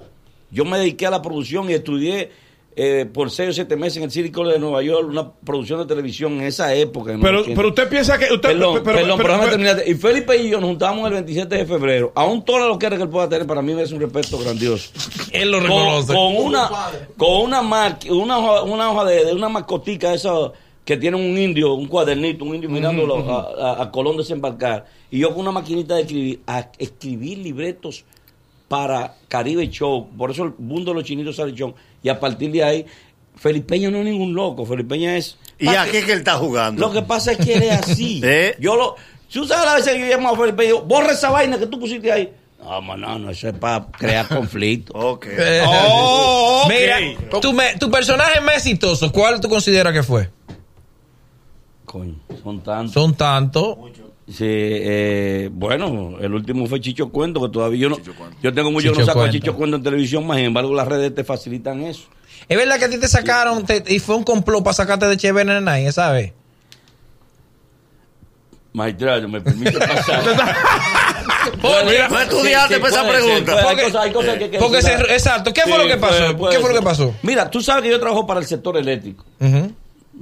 Yo 0.49 0.65
me 0.65 0.79
dediqué 0.79 1.05
a 1.05 1.11
la 1.11 1.21
producción 1.21 1.69
y 1.69 1.73
estudié 1.73 2.31
eh, 2.75 3.05
por 3.11 3.29
seis 3.31 3.49
o 3.49 3.53
siete 3.53 3.75
meses 3.75 3.97
en 3.97 4.03
el 4.03 4.11
City 4.11 4.31
College 4.31 4.53
de 4.53 4.59
Nueva 4.59 4.81
York 4.81 5.07
una 5.09 5.29
producción 5.31 5.79
de 5.79 5.85
televisión 5.85 6.33
en 6.33 6.43
esa 6.43 6.73
época. 6.73 7.11
en 7.13 7.19
pero, 7.21 7.41
80. 7.41 7.55
pero 7.55 7.67
usted 7.69 7.89
piensa 7.89 8.17
que... 8.17 8.25
Usted, 8.33 8.49
Perdón, 8.49 8.81
pero- 8.83 8.97
perdón, 8.97 9.17
pero- 9.21 9.37
pero 9.39 9.49
terminar. 9.49 9.83
Y 9.85 9.93
Felipe 9.95 10.37
y 10.37 10.49
yo 10.49 10.59
nos 10.61 10.69
juntamos 10.69 11.05
el 11.07 11.13
27 11.13 11.55
de 11.57 11.65
febrero. 11.65 12.11
Aún 12.15 12.43
todo 12.45 12.67
lo 12.67 12.79
que 12.79 12.85
era 12.85 12.95
que 12.97 13.03
él 13.03 13.09
pueda 13.09 13.27
tener, 13.27 13.45
para 13.45 13.61
mí 13.61 13.73
es 13.79 13.91
un 13.91 13.99
respeto 13.99 14.37
grandioso. 14.39 14.91
Él 15.31 15.51
lo 15.51 15.57
Con, 15.59 15.67
reconoce. 15.67 16.13
con 16.13 16.35
una, 16.37 16.69
con 17.17 17.41
una, 17.41 17.61
mar- 17.61 17.99
una 18.09 18.37
hoja, 18.39 18.63
una 18.63 18.91
hoja 18.91 19.05
de, 19.05 19.25
de 19.25 19.33
una 19.33 19.49
mascotica 19.49 20.13
esa 20.13 20.31
que 20.85 20.97
tiene 20.97 21.15
un 21.17 21.37
indio, 21.37 21.73
un 21.73 21.87
cuadernito, 21.87 22.43
un 22.43 22.55
indio 22.55 22.69
mirándolo 22.69 23.17
a, 23.29 23.73
a- 23.79 23.83
a 23.83 23.91
Colón 23.91 24.17
desembarcar. 24.17 24.85
Y 25.11 25.19
yo 25.19 25.29
con 25.29 25.39
una 25.41 25.51
maquinita 25.51 25.95
de 25.95 26.01
escribir, 26.01 26.39
a 26.47 26.69
escribir 26.79 27.37
libretos 27.37 28.03
para 28.71 29.15
Caribe 29.27 29.69
Show. 29.69 30.07
Por 30.17 30.31
eso 30.31 30.45
el 30.45 30.53
mundo 30.59 30.91
de 30.91 30.95
los 30.95 31.03
chinitos 31.03 31.35
salichón. 31.35 31.75
Y 32.01 32.07
a 32.07 32.17
partir 32.17 32.49
de 32.53 32.63
ahí, 32.63 32.85
Felipeña 33.35 33.89
no 33.91 33.97
es 33.97 34.05
ningún 34.05 34.33
loco. 34.33 34.65
Felipeña 34.65 35.17
es... 35.17 35.37
¿Y 35.59 35.67
a 35.67 35.83
qué 35.91 36.01
que 36.05 36.13
él 36.13 36.19
está 36.19 36.35
jugando? 36.35 36.79
Lo 36.79 36.93
que 36.93 37.01
pasa 37.01 37.33
es 37.33 37.37
que 37.39 37.55
él 37.55 37.63
es 37.63 37.71
así. 37.73 38.21
¿Eh? 38.23 38.55
Yo 38.61 38.77
lo. 38.77 38.95
Tú 39.29 39.45
sabes 39.45 39.65
la 39.65 39.75
vez 39.75 39.83
que 39.83 39.99
yo 39.99 40.05
llamo 40.05 40.29
a 40.29 40.37
Felipe 40.37 40.63
y 40.63 40.67
digo, 40.67 40.83
borra 40.83 41.11
esa 41.11 41.29
vaina 41.31 41.59
que 41.59 41.67
tú 41.67 41.81
pusiste 41.81 42.09
ahí. 42.13 42.31
No, 42.63 42.81
mano, 42.81 43.19
no, 43.19 43.29
eso 43.29 43.49
es 43.49 43.53
para 43.55 43.87
crear 43.87 44.25
conflicto. 44.29 44.93
Ok. 44.95 45.25
Eh, 45.29 45.61
Oh. 45.67 46.65
Mira, 46.69 46.97
tu, 47.41 47.51
me- 47.51 47.75
tu 47.77 47.91
personaje 47.91 48.39
más 48.39 48.55
exitoso, 48.55 49.11
¿cuál 49.11 49.41
tú 49.41 49.49
consideras 49.49 49.91
que 49.91 50.03
fue? 50.03 50.29
Coño, 51.83 52.15
son 52.41 52.61
tantos. 52.63 52.93
Son 52.93 53.15
tantos. 53.15 53.75
Sí, 54.31 54.45
eh, 54.47 55.49
bueno, 55.51 56.17
el 56.21 56.33
último 56.33 56.65
fue 56.67 56.79
Chicho 56.79 57.09
Cuento, 57.09 57.41
que 57.41 57.49
todavía 57.49 57.81
yo 57.81 57.89
no. 57.89 57.97
Yo 58.41 58.53
tengo 58.53 58.71
mucho 58.71 58.93
que 58.93 58.99
no 58.99 59.05
saco 59.05 59.19
a 59.19 59.23
Cuento. 59.23 59.37
Chicho 59.37 59.55
Cuento 59.55 59.75
en 59.77 59.83
televisión, 59.83 60.25
más 60.25 60.37
sin 60.37 60.45
embargo, 60.47 60.73
las 60.73 60.87
redes 60.87 61.13
te 61.13 61.23
facilitan 61.23 61.81
eso. 61.81 62.03
Es 62.47 62.57
verdad 62.57 62.79
que 62.79 62.85
a 62.85 62.89
ti 62.89 62.97
te 62.97 63.07
sacaron 63.07 63.65
te- 63.65 63.83
y 63.87 63.99
fue 63.99 64.15
un 64.15 64.23
complot 64.23 64.63
para 64.63 64.73
sacarte 64.73 65.05
de 65.07 65.43
Nenay, 65.43 65.85
esa 65.85 66.11
vez. 66.11 66.33
Magistrado, 68.73 69.27
me 69.27 69.41
permite 69.41 69.77
pasar. 69.79 70.23
Mira, 71.85 72.07
no 72.09 72.19
estudiaste 72.21 72.79
para 72.79 72.93
esa 72.93 73.03
puede 73.05 73.21
ser, 73.21 73.43
pregunta. 73.43 73.51
hay 73.57 73.63
Porque- 73.65 73.83
cosas- 73.83 74.01
hay 74.03 74.11
cosas 74.13 74.37
que 74.37 74.43
hay 74.45 74.49
que 74.51 74.59
porque 74.59 74.75
decirlas. 74.77 75.07
se- 75.07 75.13
exacto, 75.13 75.53
¿qué 75.53 75.61
fue 75.63 75.77
lo 75.77 75.87
que 75.87 75.97
pasó? 75.97 76.17
puede- 76.17 76.33
puede 76.35 76.55
¿Qué 76.55 76.61
fue 76.61 76.69
lo 76.73 76.79
que 76.79 76.85
pasó? 76.85 77.13
Mira, 77.23 77.49
tú 77.49 77.61
sabes 77.61 77.83
que 77.83 77.89
yo 77.89 77.99
trabajo 77.99 78.25
para 78.25 78.39
el 78.39 78.45
sector 78.45 78.77
eléctrico. 78.77 79.25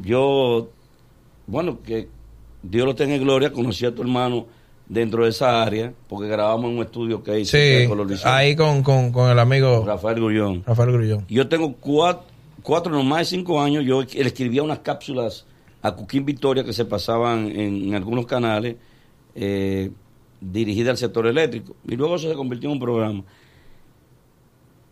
Yo, 0.02 0.70
bueno, 1.46 1.80
que 1.86 2.08
Dios 2.62 2.86
lo 2.86 2.96
tenga 2.96 3.16
en 3.16 3.22
gloria, 3.24 3.52
conocí 3.52 3.86
a 3.86 3.94
tu 3.94 4.02
hermano 4.02 4.46
dentro 4.88 5.24
de 5.24 5.30
esa 5.30 5.62
área, 5.62 5.94
porque 6.08 6.28
grabamos 6.28 6.72
en 6.72 6.78
un 6.78 6.84
estudio 6.84 7.24
que 7.24 7.40
hice 7.40 7.58
Sí, 7.78 7.82
de 7.84 7.88
Colorvisión, 7.88 8.34
ahí 8.34 8.56
con, 8.56 8.82
con, 8.84 9.12
con 9.12 9.30
el 9.30 9.38
amigo 9.40 9.84
Rafael 9.86 10.16
Grullón. 10.16 10.64
Rafael 10.66 10.92
Grullón. 10.92 11.26
Yo 11.30 11.48
tengo 11.48 11.74
cuatro, 11.74 12.24
cuatro, 12.64 12.92
no 12.92 13.04
más 13.04 13.20
de 13.20 13.26
cinco 13.26 13.62
años, 13.62 13.86
yo 13.86 14.02
le 14.02 14.22
escribía 14.28 14.64
unas 14.64 14.80
cápsulas 14.80 15.46
a 15.82 15.96
Cuquín 15.96 16.26
Victoria 16.26 16.64
que 16.64 16.74
se 16.74 16.86
pasaban 16.86 17.48
en, 17.48 17.88
en 17.90 17.96
algunos 17.96 18.26
canales 18.26 18.76
eh, 19.36 19.92
dirigidas 20.42 20.92
al 20.92 20.98
sector 20.98 21.28
eléctrico. 21.28 21.76
Y 21.88 21.96
luego 21.96 22.16
eso 22.16 22.30
se 22.30 22.36
convirtió 22.36 22.70
en 22.70 22.74
un 22.74 22.80
programa. 22.80 23.24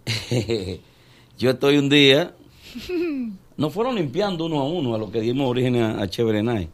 yo 1.37 1.49
estoy 1.49 1.77
un 1.77 1.89
día, 1.89 2.33
nos 3.57 3.73
fueron 3.73 3.95
limpiando 3.95 4.45
uno 4.45 4.59
a 4.61 4.65
uno 4.65 4.95
a 4.95 4.97
los 4.97 5.11
que 5.11 5.21
dimos 5.21 5.49
origen 5.49 5.75
a, 5.77 6.01
a 6.01 6.07
Chévere 6.07 6.43
Night. 6.43 6.69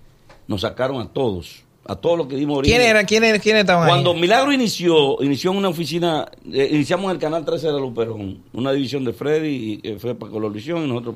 Nos 0.48 0.62
sacaron 0.62 1.02
a 1.02 1.08
todos, 1.08 1.64
a 1.86 1.96
todos 1.96 2.18
los 2.18 2.28
que 2.28 2.36
dimos 2.36 2.58
origen. 2.60 2.78
¿Quién 2.78 2.90
era? 2.90 3.04
¿Quién 3.06 3.24
era? 3.24 3.40
¿Quién 3.40 3.58
estaban 3.58 3.88
Cuando 3.88 4.12
ahí? 4.14 4.20
Milagro 4.22 4.52
inició, 4.54 5.22
inició 5.24 5.52
en 5.52 5.58
una 5.58 5.70
oficina, 5.70 6.30
eh, 6.52 6.70
iniciamos 6.72 7.06
en 7.06 7.12
el 7.12 7.18
canal 7.20 7.46
13 7.46 7.68
de 7.68 7.74
la 7.74 7.80
Luperón, 7.80 8.44
una 8.54 8.72
división 8.72 9.04
de 9.06 9.14
Freddy, 9.14 9.80
y, 9.84 9.88
eh, 9.88 9.98
fue 10.00 10.16
para 10.16 10.32
Colorvisión 10.32 10.84
y 10.84 10.88
nosotros. 10.88 11.16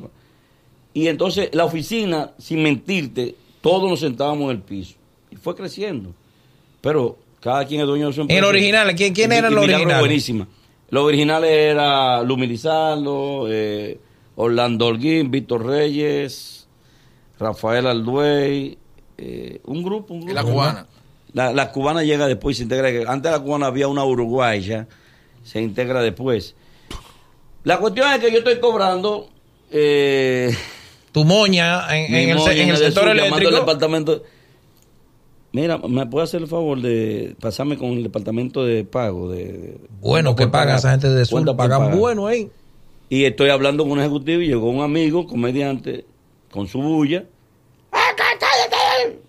Y 0.93 1.07
entonces 1.07 1.50
la 1.53 1.65
oficina, 1.65 2.31
sin 2.38 2.63
mentirte, 2.63 3.36
todos 3.62 3.89
nos 3.89 4.00
sentábamos 4.00 4.46
en 4.46 4.57
el 4.57 4.62
piso. 4.63 4.96
Y 5.29 5.36
fue 5.36 5.55
creciendo. 5.55 6.12
Pero 6.81 7.17
cada 7.41 7.65
quien 7.65 7.81
es 7.81 7.88
dueño 7.88 8.07
de 8.07 8.13
su 8.13 8.22
empresa. 8.22 8.38
En 8.39 8.43
el 8.43 8.50
original, 8.50 8.96
¿quién- 8.96 9.13
quién 9.13 9.29
los 9.29 9.41
Milagro 9.41 9.62
originales? 9.62 10.00
buenísima. 10.00 10.48
Los 10.89 11.03
originales 11.03 11.50
era 11.51 12.24
Lumilizardo, 12.24 13.46
eh, 13.50 14.00
Orlando 14.36 14.88
Holguín, 14.88 15.29
Víctor 15.31 15.65
Reyes, 15.65 16.67
Rafael 17.39 17.88
Alduey, 17.88 18.77
eh, 19.17 19.62
un 19.65 19.83
grupo, 19.83 20.13
un 20.13 20.21
grupo. 20.21 20.33
La 20.33 20.43
cubana. 20.43 20.88
La, 21.33 21.51
la 21.53 21.71
cubana 21.71 22.03
llega 22.03 22.27
después 22.27 22.55
y 22.55 22.57
se 22.57 22.63
integra. 22.63 23.12
Antes 23.12 23.31
de 23.31 23.38
la 23.38 23.43
cubana 23.43 23.67
había 23.67 23.88
una 23.88 24.03
uruguaya, 24.03 24.88
se 25.43 25.62
integra 25.62 26.01
después. 26.01 26.55
La 27.63 27.77
cuestión 27.79 28.12
es 28.13 28.19
que 28.19 28.31
yo 28.31 28.38
estoy 28.39 28.59
cobrando. 28.59 29.29
Eh, 29.71 30.55
Tu 31.12 31.25
moña 31.25 31.86
en, 31.95 32.13
en 32.15 32.29
el, 32.29 32.38
moña 32.38 32.53
en 32.53 32.69
el 32.69 32.77
sector 32.77 33.03
sur, 33.03 33.12
eléctrico. 33.12 33.51
departamento. 33.51 34.24
Mira, 35.51 35.77
¿me 35.79 36.05
puede 36.05 36.25
hacer 36.25 36.41
el 36.41 36.47
favor 36.47 36.81
de 36.81 37.36
pasarme 37.39 37.77
con 37.77 37.89
el 37.91 38.03
departamento 38.03 38.63
de 38.65 38.83
pago? 38.86 39.29
De, 39.29 39.45
de- 39.45 39.77
Bueno, 40.00 40.36
que 40.36 40.47
pagar? 40.47 40.77
esa 40.77 40.91
gente 40.91 41.09
de 41.09 41.25
sur, 41.25 41.38
¿Cuánto 41.38 41.57
por 41.57 41.65
pagan 41.65 41.79
pagar? 41.86 41.97
bueno 41.97 42.27
ahí. 42.27 42.50
Y 43.09 43.24
estoy 43.25 43.50
hablando 43.50 43.83
con 43.83 43.93
un 43.93 44.00
ejecutivo 44.00 44.41
y 44.41 44.47
llegó 44.47 44.69
un 44.69 44.81
amigo, 44.83 45.25
comediante, 45.27 46.05
con 46.51 46.67
su 46.67 46.81
bulla. 46.81 47.24
¡Ah, 47.91 48.09
cállate! 48.15 49.13
eh, 49.13 49.19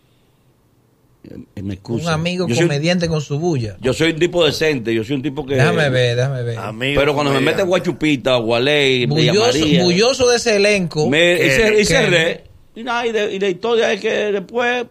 me 1.63 1.75
excusa. 1.75 2.07
Un 2.09 2.13
amigo 2.13 2.47
yo 2.49 2.55
soy, 2.55 2.67
comediante 2.67 3.09
con 3.09 3.21
su 3.21 3.39
bulla. 3.39 3.77
yo 3.81 3.93
soy 3.93 4.13
un 4.13 4.19
tipo 4.19 4.45
decente, 4.45 4.95
yo 4.95 5.05
soy 5.05 5.17
un 5.17 5.23
tipo 5.23 5.45
que... 5.47 5.55
Déjame 5.57 5.89
ver, 5.91 6.17
déjame 6.17 6.43
ver. 6.43 6.59
Amigo 6.59 7.01
Pero 7.01 7.15
cuando 7.15 7.33
me 7.33 7.41
mete 7.41 7.63
Guachupita, 7.63 8.37
Gualey, 8.37 9.07
Bulloso, 9.07 9.59
María, 9.61 9.83
bulloso 9.85 10.29
de 10.29 10.37
ese 10.37 10.57
elenco. 10.57 11.09
me, 11.09 11.33
y, 11.33 11.37
y 11.37 11.39
que- 11.39 11.85
cerré. 11.85 12.45
Y 12.75 12.83
nada, 12.85 13.07
y, 13.07 13.13
de- 13.13 13.35
y 13.35 13.39
la 13.39 13.49
historia 13.49 13.93
es 13.93 14.01
que 14.01 14.11
después 14.33 14.87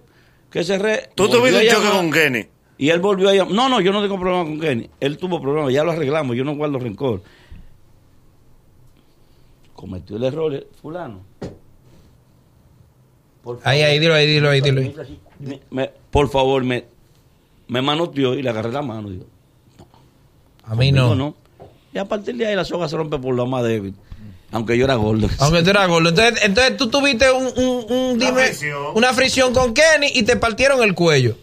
que 0.50 0.64
cerré... 0.64 1.10
Tú 1.16 1.28
volvió 1.28 1.40
tuviste 1.52 1.68
un 1.78 1.84
choque 1.84 1.90
con 1.98 2.12
Kenny. 2.12 2.46
Y 2.80 2.90
él 2.90 3.00
volvió 3.00 3.30
a 3.30 3.34
llamar. 3.34 3.54
No, 3.54 3.70
no, 3.70 3.82
yo 3.82 3.92
no 3.92 4.02
tengo 4.02 4.20
problema 4.20 4.44
con 4.46 4.60
Kenny. 4.60 4.90
Él 5.00 5.18
tuvo 5.18 5.42
problemas, 5.42 5.74
ya 5.74 5.84
lo 5.84 5.92
arreglamos, 5.92 6.36
yo 6.36 6.44
no 6.44 6.56
guardo 6.56 6.78
rencor. 6.80 7.24
Cometió 9.74 10.18
el 10.18 10.24
error, 10.24 10.54
eh, 10.56 10.68
fulano. 10.82 11.22
Ahí, 13.64 13.82
ahí, 13.82 14.00
dilo 14.00 14.14
ahí, 14.14 14.28
dilo 14.28 14.50
ahí, 14.50 14.60
dilo 14.62 14.82
ahí. 14.82 14.94
Me- 15.40 15.62
me- 15.70 15.92
por 16.12 16.30
favor, 16.30 16.64
me, 16.64 16.86
me 17.68 17.82
manoteó 17.82 18.34
y 18.34 18.42
le 18.42 18.50
agarré 18.50 18.72
la 18.72 18.82
mano. 18.82 19.10
Digo, 19.10 19.26
A 20.64 20.76
mí 20.76 20.88
conmigo 20.92 21.16
no. 21.16 21.36
Y 21.94 21.98
a 21.98 22.06
partir 22.06 22.36
de 22.36 22.46
ahí 22.48 22.56
la 22.56 22.66
soga 22.66 22.88
se 22.90 22.98
rompe 22.98 23.18
por 23.20 23.34
lo 23.36 23.46
más 23.46 23.64
débil. 23.64 23.94
Aunque 24.52 24.78
yo 24.78 24.86
era 24.86 24.96
gordo. 24.96 25.28
Aunque 25.40 25.62
tú 25.64 25.70
eras 25.72 25.88
gordo. 25.90 26.10
Entonces, 26.10 26.40
entonces 26.44 26.78
tú 26.78 26.90
tuviste 26.90 27.30
un, 27.32 27.48
un, 27.58 27.86
un- 27.92 28.20
dime, 28.20 28.44
fricción. 28.46 28.86
una 28.96 29.14
fricción 29.14 29.54
con 29.54 29.74
Kenny 29.74 30.08
y 30.14 30.24
te 30.24 30.38
partieron 30.38 30.82
el 30.84 30.94
cuello. 30.96 31.38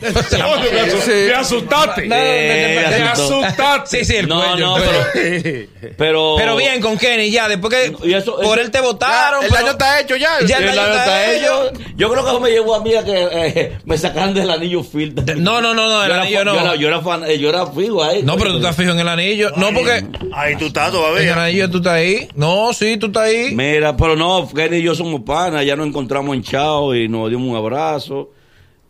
Me 0.00 0.08
asustaste. 0.08 2.06
No, 2.06 2.16
Eh, 2.16 2.84
asustaste. 3.10 3.98
Sí, 3.98 4.04
sí, 4.04 4.16
el 4.16 4.28
No, 4.28 4.40
cuello. 4.42 4.66
no, 4.66 4.76
pero, 4.76 5.66
pero. 5.96 6.34
Pero 6.36 6.56
bien 6.56 6.80
con 6.80 6.96
Kenny 6.96 7.30
ya, 7.30 7.48
después 7.48 7.72
que 7.74 8.08
Y 8.08 8.14
eso- 8.14 8.36
por 8.36 8.44
eso- 8.44 8.54
él 8.60 8.70
te 8.70 8.80
votaron. 8.80 9.44
el 9.44 9.50
daño 9.50 9.70
está 9.72 10.00
hecho 10.00 10.16
ya. 10.16 10.38
Ya 10.46 10.58
el 10.58 10.64
está 10.68 10.90
está 10.90 11.32
hecho. 11.34 11.68
hecho. 11.70 11.80
Yo 11.96 12.10
creo 12.10 12.24
que 12.24 12.30
eso 12.30 12.40
me 12.40 12.50
llevó 12.50 12.74
a 12.74 12.82
mí 12.82 12.94
a 12.94 13.04
que 13.04 13.28
eh, 13.32 13.78
me 13.84 13.98
sacaran 13.98 14.34
del 14.34 14.50
anillo 14.50 14.82
filter. 14.84 15.36
No, 15.38 15.60
no, 15.60 15.74
no, 15.74 15.88
no, 15.88 16.04
el 16.04 16.10
era 16.10 16.24
no. 16.24 16.54
Yo 16.54 16.60
era, 16.60 16.74
yo 16.76 16.88
era, 16.88 17.00
fan- 17.00 17.24
eh, 17.26 17.38
yo 17.38 17.48
era 17.48 17.66
fijo 17.66 18.02
ahí. 18.02 18.22
No, 18.22 18.36
pero 18.36 18.50
tú 18.50 18.56
estás 18.58 18.76
fijo 18.76 18.92
en 18.92 19.00
el 19.00 19.08
anillo. 19.08 19.50
No, 19.56 19.72
porque 19.72 20.04
Ahí 20.34 20.56
tú 20.56 20.66
estás 20.66 20.88
en 20.88 20.94
el 20.94 21.00
todavía. 21.00 21.44
anillo 21.44 21.70
tú 21.70 21.78
estás 21.78 21.94
ahí. 21.94 22.28
No, 22.34 22.72
sí, 22.72 22.96
tú 22.96 23.06
estás 23.06 23.24
ahí. 23.24 23.54
Mira, 23.54 23.96
pero 23.96 24.16
no, 24.16 24.48
Kenny 24.54 24.78
y 24.78 24.82
yo 24.82 24.94
somos 24.94 25.22
panas, 25.22 25.64
ya 25.64 25.76
nos 25.76 25.86
encontramos 25.86 26.34
en 26.36 26.42
Chao 26.42 26.94
y 26.94 27.08
nos 27.08 27.30
dimos 27.30 27.48
un 27.48 27.56
abrazo. 27.56 28.30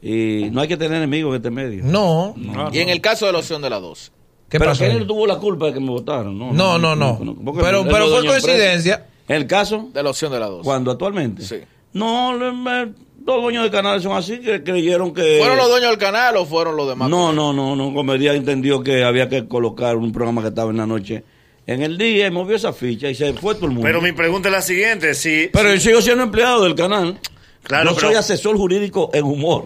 Y 0.03 0.49
no 0.51 0.61
hay 0.61 0.69
que 0.69 0.77
tener 0.77 0.97
enemigos 0.99 1.31
en 1.31 1.37
este 1.37 1.51
medio. 1.51 1.85
No. 1.85 2.35
Y 2.73 2.81
en 2.81 2.89
el 2.89 3.01
caso 3.01 3.27
de 3.27 3.33
la 3.33 3.39
opción 3.39 3.63
de 3.63 3.71
la 3.71 3.79
12. 3.79 4.11
¿Qué 4.49 4.59
pero 4.59 4.73
pasó? 4.73 4.85
Ahí? 4.85 4.99
no 4.99 5.07
tuvo 5.07 5.27
la 5.27 5.37
culpa 5.39 5.67
de 5.67 5.75
que 5.75 5.81
me 5.81 5.89
votaron. 5.91 6.37
No, 6.39 6.53
No, 6.53 6.79
no, 6.79 6.97
no. 6.97 7.19
Pero, 7.55 7.81
él 7.83 7.89
pero 7.91 8.09
fue 8.09 8.27
coincidencia. 8.27 9.07
el 9.29 9.47
caso, 9.47 9.89
De 9.95 10.03
la 10.03 10.11
opción 10.11 10.33
de 10.33 10.41
la 10.41 10.47
12. 10.47 10.65
cuando 10.65 10.91
actualmente. 10.91 11.43
Sí. 11.43 11.57
No, 11.93 12.37
le- 12.37 12.53
me- 12.53 12.93
los 13.25 13.41
dueños 13.41 13.63
de 13.63 13.71
canales 13.71 14.03
son 14.03 14.17
así, 14.17 14.41
que 14.41 14.65
creyeron 14.65 15.15
que... 15.15 15.39
¿Fueron 15.39 15.57
los 15.57 15.69
dueños 15.69 15.91
del 15.91 15.99
canal 15.99 16.37
o 16.37 16.45
fueron 16.45 16.77
los 16.77 16.89
demás? 16.89 17.09
No, 17.09 17.33
no, 17.33 17.53
no, 17.53 17.77
no. 17.77 17.95
Comedia 17.95 18.35
entendió 18.35 18.83
que 18.83 19.05
había 19.05 19.29
que 19.29 19.47
colocar 19.47 19.97
un 19.97 20.11
programa 20.11 20.43
que 20.43 20.49
estaba 20.49 20.71
en 20.73 20.79
la 20.79 20.87
noche 20.87 21.23
en 21.67 21.83
el 21.83 21.97
día 21.97 22.27
y 22.27 22.31
movió 22.33 22.57
esa 22.57 22.73
ficha 22.73 23.09
y 23.09 23.15
se 23.15 23.33
fue 23.35 23.55
todo 23.55 23.67
el 23.67 23.71
mundo. 23.73 23.87
Pero 23.87 24.03
mi 24.03 24.11
pregunta 24.11 24.49
es 24.49 24.53
la 24.53 24.63
siguiente. 24.63 25.15
Si, 25.15 25.49
Pero 25.53 25.73
yo 25.73 25.81
sigo 25.81 26.01
siendo 26.03 26.25
empleado 26.25 26.65
del 26.65 26.75
canal. 26.75 27.21
Claro, 27.63 27.91
yo 27.91 27.97
pero- 27.97 28.09
soy 28.09 28.17
asesor 28.17 28.57
jurídico 28.57 29.11
en 29.15 29.25
humor. 29.25 29.65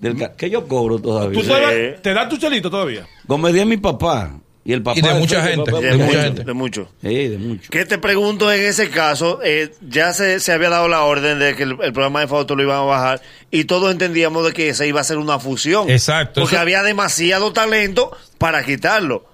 Del 0.00 0.30
que 0.36 0.48
yo 0.48 0.66
cobro 0.68 0.98
todavía. 1.00 1.38
¿Tú 1.40 1.44
sabes, 1.44 2.00
¿Te 2.02 2.14
dan 2.14 2.28
tu 2.28 2.36
chelito 2.36 2.70
todavía? 2.70 3.04
Comedia 3.26 3.62
es 3.62 3.66
mi 3.68 3.76
papá. 3.78 4.38
Y 4.64 4.72
el 4.74 4.82
papá 4.82 4.98
Y 4.98 5.02
de 5.02 5.14
mucha 5.14 5.42
gente. 5.42 5.72
de, 5.72 5.80
de 5.80 5.92
mucho, 5.96 6.04
mucha 6.06 6.22
gente. 6.22 6.44
de 6.44 6.52
mucho. 6.52 6.88
Sí, 7.02 7.28
de 7.28 7.38
mucho. 7.38 7.70
¿Qué 7.70 7.84
te 7.86 7.96
pregunto 7.98 8.52
en 8.52 8.60
ese 8.60 8.90
caso? 8.90 9.40
Eh, 9.42 9.72
ya 9.88 10.12
se, 10.12 10.40
se 10.40 10.52
había 10.52 10.68
dado 10.68 10.88
la 10.88 11.02
orden 11.04 11.38
de 11.38 11.56
que 11.56 11.62
el, 11.62 11.70
el 11.82 11.92
programa 11.92 12.20
de 12.20 12.28
foto 12.28 12.54
lo 12.54 12.62
iban 12.62 12.76
a 12.76 12.82
bajar 12.82 13.22
y 13.50 13.64
todos 13.64 13.90
entendíamos 13.90 14.44
de 14.44 14.52
que 14.52 14.74
se 14.74 14.86
iba 14.86 14.98
a 14.98 15.02
hacer 15.02 15.16
una 15.16 15.38
fusión. 15.38 15.88
Exacto. 15.90 16.42
Porque 16.42 16.56
Eso- 16.56 16.62
había 16.62 16.82
demasiado 16.82 17.52
talento 17.54 18.14
para 18.36 18.62
quitarlo. 18.62 19.24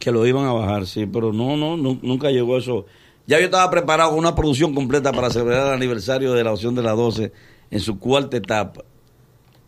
Que 0.00 0.10
lo 0.10 0.26
iban 0.26 0.44
a 0.46 0.52
bajar, 0.52 0.86
sí, 0.86 1.06
pero 1.06 1.32
no, 1.32 1.56
no, 1.56 1.76
nu- 1.76 2.00
nunca 2.02 2.30
llegó 2.30 2.58
eso. 2.58 2.86
Ya 3.30 3.38
yo 3.38 3.44
estaba 3.44 3.70
preparado 3.70 4.10
con 4.10 4.18
una 4.18 4.34
producción 4.34 4.74
completa 4.74 5.12
para 5.12 5.30
celebrar 5.30 5.68
el 5.68 5.74
aniversario 5.74 6.32
de 6.32 6.42
la 6.42 6.52
opción 6.52 6.74
de 6.74 6.82
la 6.82 6.90
12 6.94 7.30
en 7.70 7.78
su 7.78 8.00
cuarta 8.00 8.36
etapa. 8.36 8.82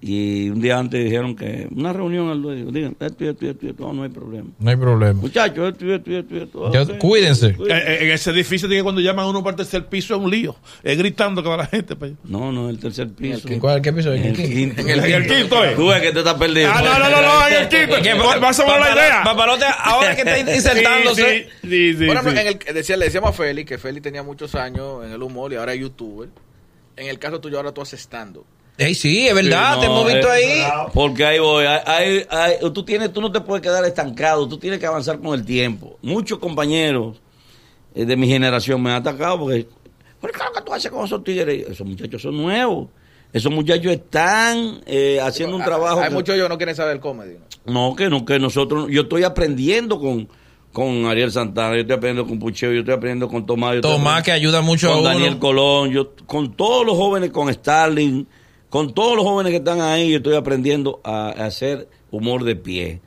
Y 0.04 0.50
un 0.50 0.60
día 0.60 0.78
antes 0.80 1.04
dijeron 1.04 1.36
que 1.36 1.68
una 1.70 1.92
reunión 1.92 2.28
al 2.28 2.42
dueño, 2.42 2.72
digan, 2.72 2.96
esto 2.98 3.22
y 3.24 3.28
esto 3.28 3.46
y 3.46 3.48
esto, 3.50 3.66
esto, 3.68 3.86
no, 3.86 3.92
no 3.92 4.02
hay 4.02 4.08
problema. 4.08 4.50
No 4.58 4.68
hay 4.70 4.74
problema. 4.74 5.20
Muchachos, 5.20 5.68
esto 5.72 5.86
y 5.86 5.92
esto 5.92 6.10
y 6.10 6.14
esto. 6.16 6.36
esto. 6.42 6.72
Ya, 6.72 6.98
cuídense. 6.98 7.46
Eh, 7.50 7.56
eh, 7.70 7.98
en 8.00 8.10
ese 8.10 8.32
edificio 8.32 8.66
tiene 8.66 8.80
que 8.80 8.82
cuando 8.82 9.00
llaman 9.00 9.26
a 9.26 9.28
uno 9.28 9.44
para 9.44 9.52
el 9.52 9.56
tercer 9.58 9.86
piso 9.86 10.16
es 10.16 10.20
un 10.20 10.28
lío. 10.28 10.56
Es 10.82 10.98
gritando 10.98 11.40
que 11.40 11.48
va 11.48 11.56
la 11.56 11.66
gente. 11.66 11.94
para 11.94 12.10
allá. 12.10 12.18
No, 12.24 12.50
no, 12.50 12.68
el 12.68 12.80
tercer 12.80 13.10
piso. 13.10 13.48
¿Cuál, 13.60 13.80
¿Qué 13.80 13.90
episodio? 13.90 14.16
En 14.16 14.24
el 14.24 14.36
quinto. 14.36 14.80
En 14.82 14.88
el 14.90 15.26
quinto, 15.28 15.64
eh. 15.64 15.74
Tú 15.76 15.86
ves 15.86 16.02
que 16.02 16.10
te 16.10 16.18
estás 16.18 16.34
perdiendo. 16.34 16.74
Ah, 16.74 16.82
no, 16.82 16.98
no, 16.98 17.08
no, 17.08 17.22
no, 17.22 17.46
en 17.46 17.62
el 17.62 17.68
quinto. 17.68 17.96
¿Qué? 18.02 18.14
Va- 18.14 18.40
Más 18.40 18.58
o 18.58 18.66
menos 18.66 18.80
la 18.80 18.86
Papalote- 18.86 18.98
idea. 18.98 19.22
Papalote, 19.22 19.64
ahora 19.84 20.16
que 20.16 20.22
está 20.22 20.38
insertándose. 20.56 21.46
Sí, 21.62 21.68
sí, 21.68 21.94
sí. 21.96 22.04
en 22.10 22.46
el, 22.48 22.58
decía, 22.74 22.96
le 22.96 23.04
decíamos 23.04 23.30
a 23.30 23.32
Félix 23.32 23.68
que 23.68 23.78
Félix 23.78 24.02
tenía 24.02 24.24
muchos 24.24 24.56
años 24.56 25.04
en 25.04 25.12
el 25.12 25.22
humor 25.22 25.52
y 25.52 25.56
ahora 25.56 25.74
es 25.74 25.80
youtuber. 25.80 26.28
En 26.96 27.06
el 27.06 27.20
caso 27.20 27.40
tuyo, 27.40 27.56
ahora 27.58 27.70
tú 27.72 27.82
haces 27.82 28.08
Ey, 28.78 28.94
sí, 28.94 29.28
es 29.28 29.34
verdad, 29.34 29.74
Sí, 29.74 29.80
te 29.80 29.86
hemos 29.86 30.06
visto 30.06 30.28
eh, 30.28 30.62
ahí. 30.64 30.88
Porque 30.94 31.24
ahí 31.24 31.38
voy. 31.38 31.64
Hay, 31.66 31.80
hay- 31.86 32.26
hay- 32.30 32.54
tú, 32.72 32.82
tienes, 32.84 33.12
tú 33.12 33.20
no 33.20 33.30
te 33.30 33.40
puedes 33.40 33.62
quedar 33.62 33.84
estancado, 33.84 34.48
tú 34.48 34.58
tienes 34.58 34.80
que 34.80 34.86
avanzar 34.86 35.18
con 35.20 35.38
el 35.38 35.44
tiempo. 35.44 35.98
Muchos 36.02 36.38
compañeros 36.38 37.20
eh, 37.94 38.04
de 38.06 38.16
mi 38.16 38.26
generación 38.28 38.82
me 38.82 38.90
han 38.90 38.96
atacado 38.96 39.38
porque, 39.40 39.66
pero 40.20 40.32
claro 40.32 40.52
que 40.54 40.62
tú 40.62 40.72
haces 40.72 40.90
con 40.90 41.04
esos 41.04 41.22
tigres. 41.22 41.68
Esos 41.68 41.86
muchachos 41.86 42.22
son 42.22 42.36
nuevos. 42.36 42.88
Esos 43.32 43.52
muchachos 43.52 43.92
están 43.92 44.80
eh, 44.86 45.18
haciendo 45.22 45.56
un 45.56 45.62
trabajo. 45.64 46.00
Hay 46.00 46.08
que- 46.08 46.14
muchos 46.14 46.36
yo 46.36 46.48
no 46.48 46.56
quieren 46.56 46.74
saber 46.74 46.94
el 46.94 47.00
comedy. 47.00 47.36
¿no? 47.66 47.90
No, 47.90 47.94
que 47.96 48.08
no, 48.08 48.24
que 48.24 48.38
nosotros, 48.38 48.88
yo 48.90 49.02
estoy 49.02 49.22
aprendiendo 49.22 50.00
con, 50.00 50.28
con 50.72 51.06
Ariel 51.06 51.30
Santana, 51.30 51.74
yo 51.74 51.82
estoy 51.82 51.96
aprendiendo 51.96 52.28
con 52.28 52.38
Pucheo, 52.38 52.72
yo 52.72 52.80
estoy 52.80 52.94
aprendiendo 52.94 53.28
con 53.28 53.46
Tomás. 53.46 53.74
yo 53.76 53.80
Tomás, 53.82 54.22
que 54.22 54.32
ayuda 54.32 54.60
mucho 54.62 54.88
a 54.88 54.92
con 54.92 55.00
uno. 55.00 55.08
Daniel 55.10 55.38
Colón, 55.38 55.90
yo, 55.90 56.12
con 56.26 56.52
todos 56.54 56.84
los 56.84 56.96
jóvenes, 56.96 57.30
con 57.30 57.52
Starling, 57.52 58.26
con 58.72 58.94
todos 58.94 59.16
los 59.16 59.24
jóvenes 59.26 59.50
que 59.50 59.58
están 59.58 59.82
ahí, 59.82 60.10
yo 60.10 60.16
estoy 60.16 60.34
aprendiendo 60.34 60.98
a, 61.04 61.26
a 61.28 61.44
hacer 61.44 61.88
humor 62.10 62.42
de 62.44 62.56
pie. 62.56 63.00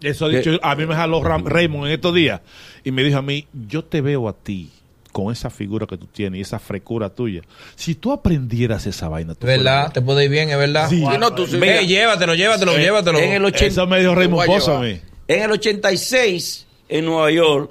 Eso 0.00 0.26
ha 0.26 0.28
dicho, 0.28 0.52
a 0.62 0.76
mí 0.76 0.86
me 0.86 0.94
jaló 0.94 1.20
Ram- 1.22 1.44
Raymond 1.44 1.86
en 1.88 1.92
estos 1.94 2.14
días 2.14 2.40
y 2.84 2.92
me 2.92 3.02
dijo 3.02 3.18
a 3.18 3.22
mí, 3.22 3.46
yo 3.52 3.84
te 3.84 4.00
veo 4.00 4.28
a 4.28 4.32
ti 4.32 4.70
con 5.12 5.32
esa 5.32 5.50
figura 5.50 5.86
que 5.88 5.96
tú 5.98 6.06
tienes 6.06 6.38
y 6.38 6.40
esa 6.42 6.58
frecura 6.60 7.08
tuya. 7.10 7.42
Si 7.74 7.96
tú 7.96 8.12
aprendieras 8.12 8.86
esa 8.86 9.08
vaina, 9.08 9.34
tú 9.34 9.44
¿Verdad? 9.46 9.62
fueras- 9.88 9.92
Te 9.92 10.02
puede 10.02 10.24
ir 10.26 10.30
bien, 10.30 10.50
es 10.50 10.56
verdad. 10.56 10.88
Sí. 10.88 10.98
Sí, 11.00 11.18
no, 11.18 11.34
tú 11.34 11.46
sí. 11.48 11.58
Ey, 11.60 11.86
llévatelo, 11.88 12.34
llévatelo, 12.36 12.76
llévatelo. 12.78 13.18
En 13.18 13.44
el, 13.44 13.54
Eso 13.54 13.86
me 13.88 13.98
dijo 14.00 14.14
Raymond 14.14 14.46
Pozo 14.46 14.76
a 14.76 14.80
mí. 14.82 15.00
en 15.28 15.42
el 15.42 15.50
86, 15.50 16.66
en 16.88 17.04
Nueva 17.04 17.30
York, 17.30 17.70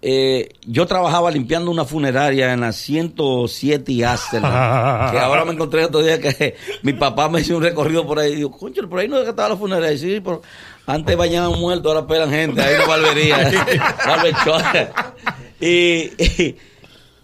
eh, 0.00 0.50
yo 0.64 0.86
trabajaba 0.86 1.30
limpiando 1.30 1.72
una 1.72 1.84
funeraria 1.84 2.52
en 2.52 2.60
la 2.60 2.72
107 2.72 3.90
y 3.90 4.04
Amsterdam, 4.04 4.52
que 5.10 5.18
ahora 5.18 5.44
me 5.44 5.52
encontré 5.52 5.84
otro 5.84 6.02
día 6.02 6.20
que 6.20 6.54
mi 6.82 6.92
papá 6.92 7.28
me 7.28 7.40
hizo 7.40 7.56
un 7.56 7.62
recorrido 7.62 8.06
por 8.06 8.20
ahí 8.20 8.32
y 8.32 8.36
digo, 8.36 8.52
concho, 8.52 8.88
por 8.88 9.00
ahí 9.00 9.08
no 9.08 9.16
es 9.16 9.24
que 9.24 9.30
estaba 9.30 9.50
la 9.50 9.56
funeraria. 9.56 9.92
Y 9.92 9.98
sí, 9.98 10.20
pero 10.22 10.40
antes 10.86 11.16
bañaban 11.16 11.58
muertos, 11.58 11.86
ahora 11.86 12.00
esperan 12.00 12.30
gente, 12.30 12.62
ahí 12.62 12.76
no 12.78 12.86
barbería, 12.86 13.50
y, 15.60 15.66
y, 15.66 16.56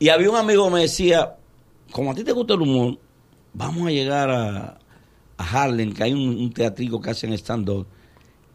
y 0.01 0.09
había 0.09 0.31
un 0.31 0.37
amigo 0.37 0.67
que 0.67 0.75
me 0.75 0.81
decía, 0.81 1.37
como 1.93 2.11
a 2.11 2.15
ti 2.15 2.25
te 2.25 2.33
gusta 2.33 2.55
el 2.55 2.63
humor, 2.63 2.99
vamos 3.53 3.87
a 3.87 3.91
llegar 3.91 4.31
a, 4.31 4.79
a 5.37 5.63
Harlem, 5.63 5.93
que 5.93 6.03
hay 6.03 6.13
un, 6.13 6.29
un 6.29 6.53
teatrico 6.53 7.01
que 7.01 7.11
hacen 7.11 7.33
stand-up. 7.35 7.87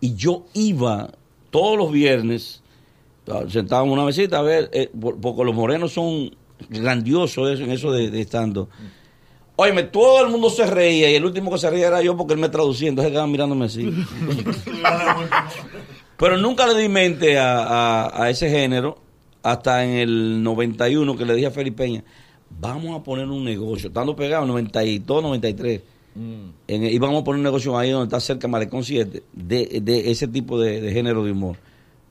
Y 0.01 0.15
yo 0.15 0.45
iba 0.53 1.09
todos 1.49 1.77
los 1.77 1.91
viernes, 1.91 2.61
sentado 3.49 3.83
en 3.85 3.91
una 3.91 4.05
mesita 4.05 4.39
a 4.39 4.41
ver, 4.41 4.69
eh, 4.73 4.89
por- 4.99 5.19
porque 5.19 5.43
los 5.43 5.55
morenos 5.55 5.93
son 5.93 6.31
grandiosos 6.69 7.59
en 7.59 7.71
eso 7.71 7.91
de, 7.91 8.09
de 8.09 8.21
stand-up. 8.21 8.69
Óyeme, 9.55 9.83
todo 9.83 10.23
el 10.25 10.31
mundo 10.31 10.49
se 10.49 10.65
reía 10.65 11.11
y 11.11 11.15
el 11.15 11.25
último 11.25 11.51
que 11.51 11.57
se 11.57 11.69
reía 11.69 11.87
era 11.87 12.01
yo 12.01 12.15
porque 12.15 12.33
él 12.33 12.39
me 12.39 12.47
traducía, 12.49 12.87
entonces 12.89 13.11
quedaban 13.11 13.31
mirándome 13.31 13.65
así. 13.65 13.89
Pero 16.17 16.37
nunca 16.37 16.67
le 16.67 16.79
di 16.81 16.89
mente 16.89 17.37
a, 17.37 17.63
a- 18.07 18.23
a 18.23 18.29
ese 18.29 18.49
género 18.49 18.97
hasta 19.41 19.83
en 19.85 19.91
el 19.91 20.43
91 20.43 21.15
que 21.17 21.25
le 21.25 21.33
dije 21.35 21.47
a 21.47 21.51
Felipe 21.51 21.83
Peña, 21.83 22.03
vamos 22.59 22.99
a 22.99 23.03
poner 23.03 23.25
un 23.27 23.43
negocio, 23.45 23.87
estando 23.87 24.15
pegado, 24.15 24.45
92, 24.45 25.23
93. 25.23 25.81
En, 26.67 26.83
y 26.83 26.99
vamos 26.99 27.21
a 27.21 27.23
poner 27.23 27.37
un 27.37 27.43
negocio 27.43 27.77
ahí 27.77 27.91
donde 27.91 28.05
está 28.07 28.19
cerca 28.19 28.47
Malecón 28.49 28.83
7 28.83 29.23
de, 29.31 29.79
de 29.81 30.11
ese 30.11 30.27
tipo 30.27 30.59
de, 30.59 30.81
de 30.81 30.91
género 30.91 31.23
de 31.23 31.31
humor. 31.31 31.55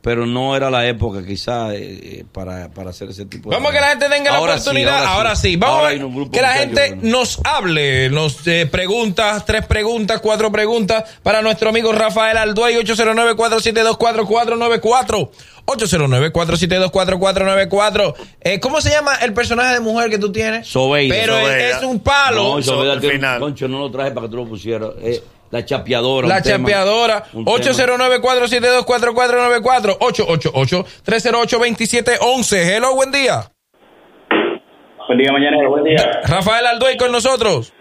Pero 0.01 0.25
no 0.27 0.55
era 0.57 0.71
la 0.71 0.87
época 0.87 1.27
quizá 1.27 1.75
eh, 1.75 1.81
eh, 2.21 2.25
para, 2.33 2.69
para 2.71 2.91
hacer 2.91 3.11
ese 3.11 3.25
tipo 3.27 3.51
de 3.51 3.57
Vamos 3.57 3.71
a 3.71 3.75
que 3.75 3.81
la 3.81 3.89
gente 3.89 4.09
tenga 4.09 4.31
la 4.33 4.39
sí, 4.39 4.45
oportunidad. 4.45 5.05
ahora, 5.05 5.35
sí. 5.37 5.57
Vamos 5.57 5.79
Ahora 5.79 5.91
a 5.91 5.95
que 6.31 6.41
la 6.41 6.53
gente 6.53 6.95
bueno. 6.95 7.19
nos 7.19 7.41
hable, 7.45 8.09
nos 8.11 8.47
eh, 8.47 8.67
preguntas, 8.71 9.45
tres 9.45 9.67
preguntas, 9.67 10.21
cuatro 10.23 10.51
preguntas 10.53 11.03
para 11.23 11.43
nuestro 11.43 11.71
amigo 11.71 11.91
Rafael 11.93 12.37
Alduay, 12.37 12.77
809-472-4494. 12.85 15.31
809-472-4494. 15.67 18.15
Eh, 18.41 18.61
¿Cómo 18.61 18.81
se 18.81 18.91
llama 18.91 19.17
el 19.17 19.33
personaje 19.35 19.75
de 19.75 19.81
mujer 19.81 20.09
que 20.11 20.19
tú 20.19 20.33
tienes? 20.33 20.67
Sobeida. 20.67 21.15
Pero 21.15 21.37
es- 21.39 21.43
Sobeida. 21.45 21.77
es 21.79 21.83
un 21.85 22.01
palo. 22.01 22.57
No, 22.57 22.63
Sobeida 22.63 22.93
al 22.95 23.01
tiene- 23.01 23.17
final. 23.17 23.41
Concho, 23.41 23.69
no 23.69 23.79
lo 23.81 23.91
traje 23.91 24.11
para 24.13 24.27
que 24.27 24.31
tú 24.31 24.37
lo 24.39 24.47
pusieras. 24.47 24.91
La 25.51 25.65
chapeadora. 25.65 26.29
La 26.29 26.43
chapeadora. 26.43 27.25
Un 27.33 27.45
tema. 27.45 27.57
809-472-4494. 27.57 29.99
888-308-2711. 29.99 32.77
Hello, 32.77 32.95
buen 32.95 33.11
día. 33.11 33.45
Buen 35.07 35.19
día, 35.19 35.33
mañanero. 35.33 35.71
Buen 35.71 35.85
día. 35.85 36.21
Rafael 36.29 36.67
Alduay 36.67 36.99
con 36.99 37.11
nosotros. 37.11 37.73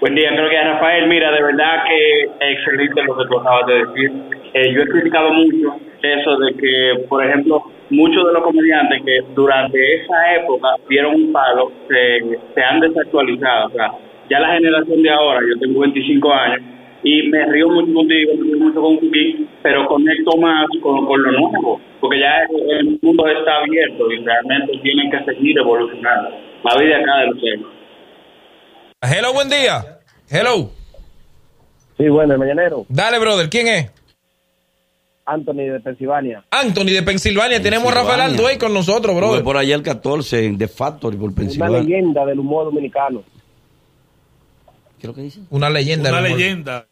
Buen 0.00 0.14
día, 0.14 0.30
creo 0.30 0.48
que 0.48 0.56
Rafael, 0.56 1.06
mira, 1.08 1.30
de 1.30 1.42
verdad 1.42 1.84
que 1.86 2.22
es 2.22 2.30
excelente 2.40 3.02
lo 3.02 3.18
que 3.18 3.26
tú 3.28 3.38
acabas 3.38 3.66
de 3.66 3.84
decir. 3.84 4.10
Eh, 4.54 4.72
yo 4.72 4.80
he 4.80 4.88
criticado 4.88 5.30
mucho 5.30 5.76
eso 6.00 6.38
de 6.38 6.54
que, 6.54 7.04
por 7.06 7.22
ejemplo, 7.22 7.62
muchos 7.90 8.26
de 8.26 8.32
los 8.32 8.42
comediantes 8.42 9.02
que 9.04 9.20
durante 9.34 9.96
esa 9.96 10.36
época 10.36 10.68
dieron 10.88 11.16
un 11.16 11.30
palo 11.30 11.70
se, 11.86 12.20
se 12.54 12.62
han 12.62 12.80
desactualizado. 12.80 13.66
O 13.66 13.70
sea, 13.72 13.92
ya 14.30 14.40
la 14.40 14.54
generación 14.54 15.02
de 15.02 15.10
ahora, 15.10 15.40
yo 15.40 15.58
tengo 15.60 15.80
25 15.80 16.32
años 16.32 16.79
y 17.02 17.28
me 17.28 17.44
río 17.46 17.68
mucho 17.68 17.92
contigo, 17.94 18.32
me 18.38 18.44
río 18.44 18.58
mucho 18.58 18.80
con 18.80 18.98
Kiki, 18.98 19.46
pero 19.62 19.86
conecto 19.86 20.36
más 20.38 20.66
con, 20.82 21.06
con 21.06 21.22
lo 21.22 21.32
nuevo, 21.32 21.80
porque 22.00 22.18
ya 22.20 22.32
el 22.78 22.98
mundo 23.02 23.26
está 23.26 23.56
abierto 23.64 24.10
y 24.12 24.24
realmente 24.24 24.72
tienen 24.82 25.10
que 25.10 25.24
seguir 25.32 25.58
evolucionando. 25.58 26.30
La 26.64 26.76
vida 26.78 26.96
acá 26.98 27.16
de 27.20 27.26
los 27.28 27.40
temas. 27.40 27.72
Hello, 29.02 29.32
buen 29.32 29.48
día. 29.48 29.98
Hello. 30.28 30.70
Sí, 31.96 32.08
bueno, 32.08 32.34
el 32.34 32.38
mañanero. 32.38 32.84
Dale, 32.88 33.18
brother. 33.18 33.48
¿Quién 33.48 33.66
es? 33.68 33.90
Anthony 35.26 35.70
de 35.72 35.80
Pensilvania. 35.80 36.44
Anthony 36.50 36.86
de 36.92 37.02
Pensilvania. 37.02 37.62
Tenemos 37.62 37.90
a 37.92 37.94
Rafael. 37.94 38.20
Alduay 38.20 38.58
con 38.58 38.74
nosotros, 38.74 39.14
brother. 39.14 39.42
por 39.44 39.56
allá 39.56 39.74
el 39.74 39.82
14 39.82 40.46
en 40.46 40.58
The 40.58 40.68
Factory 40.68 41.16
por 41.16 41.26
Una 41.28 41.36
Pensilvania. 41.36 41.80
leyenda 41.80 42.24
del 42.26 42.40
humor 42.40 42.64
dominicano. 42.66 43.22
¿Qué 45.00 45.06
es 45.06 45.08
lo 45.08 45.14
que 45.14 45.22
dice? 45.22 45.40
Una 45.50 45.70
leyenda. 45.70 46.10
Una 46.10 46.20
leyenda. 46.20 46.86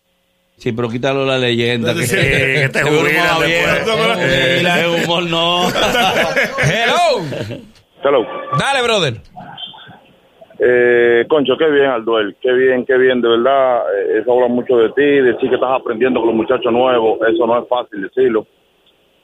Sí, 0.57 0.73
pero 0.73 0.89
quítalo 0.89 1.27
la 1.27 1.39
leyenda. 1.39 1.95
Que, 1.95 2.03
Sí, 2.07 2.17
que 2.17 2.69
te. 2.73 2.81
Eh, 2.81 4.61
El 4.61 5.05
humor 5.05 5.23
no. 5.25 5.69
Hello. 6.59 7.23
Hello. 8.03 8.27
Dale, 8.59 8.83
brother. 8.83 9.15
Eh, 10.59 11.25
concho, 11.29 11.53
qué 11.57 11.71
bien, 11.71 11.87
Alduel. 11.87 12.37
Qué 12.41 12.53
bien, 12.53 12.85
qué 12.85 12.97
bien. 12.97 13.21
De 13.21 13.29
verdad, 13.29 13.83
eh, 13.95 14.21
eso 14.23 14.33
habla 14.33 14.49
mucho 14.49 14.77
de 14.79 14.89
ti. 14.91 15.03
Decir 15.03 15.49
que 15.49 15.55
estás 15.55 15.71
aprendiendo 15.71 16.21
con 16.21 16.29
los 16.31 16.37
muchachos 16.37 16.73
nuevos, 16.73 17.19
eso 17.33 17.47
no 17.47 17.63
es 17.63 17.69
fácil 17.69 18.03
decirlo. 18.03 18.47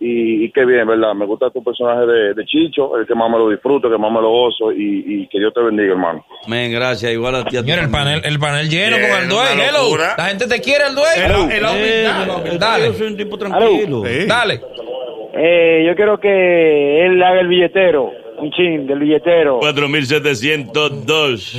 Y, 0.06 0.44
y 0.44 0.50
qué 0.52 0.66
bien, 0.66 0.86
¿verdad? 0.86 1.14
Me 1.14 1.24
gusta 1.24 1.48
tu 1.50 1.64
personaje 1.64 2.04
de, 2.04 2.34
de 2.34 2.44
Chicho, 2.44 2.98
el 2.98 3.06
que 3.06 3.14
más 3.14 3.30
me 3.30 3.38
lo 3.38 3.48
disfruto, 3.48 3.88
que 3.88 3.96
más 3.96 4.12
me 4.12 4.20
lo 4.20 4.28
gozo. 4.28 4.70
Y, 4.70 5.04
y 5.22 5.26
que 5.28 5.38
Dios 5.38 5.54
te 5.54 5.62
bendiga, 5.62 5.92
hermano. 5.92 6.26
Men, 6.46 6.70
gracias. 6.72 7.10
Igual 7.12 7.36
a 7.36 7.44
ti. 7.44 7.56
a 7.56 7.60
tu 7.62 7.66
Señor, 7.68 7.84
el 7.84 7.90
panel, 7.90 8.20
el 8.22 8.38
panel 8.38 8.68
lleno 8.68 8.98
Bien, 8.98 9.08
con 9.10 9.18
Alduay. 9.20 9.54
una 9.54 9.64
Hello. 9.66 9.96
La 10.18 10.26
gente 10.26 10.46
te 10.46 10.60
quiere. 10.60 10.84
El, 10.88 10.98
el 11.52 11.64
Eh, 11.64 12.06
humildad. 12.36 12.58
Dale. 12.58 12.86
Yo 12.88 12.92
soy 12.94 13.06
un 13.06 13.16
tipo 13.16 13.38
tranquilo. 13.38 14.02
Sí. 14.04 14.26
Dale. 14.26 14.60
Eh, 15.36 15.84
yo 15.86 15.94
quiero 15.96 16.20
que 16.20 17.06
él 17.06 17.22
haga 17.22 17.40
el 17.40 17.48
billetero, 17.48 18.10
un 18.38 18.50
chin 18.52 18.86
del 18.86 18.98
billetero. 19.00 19.58
4702. 19.60 21.54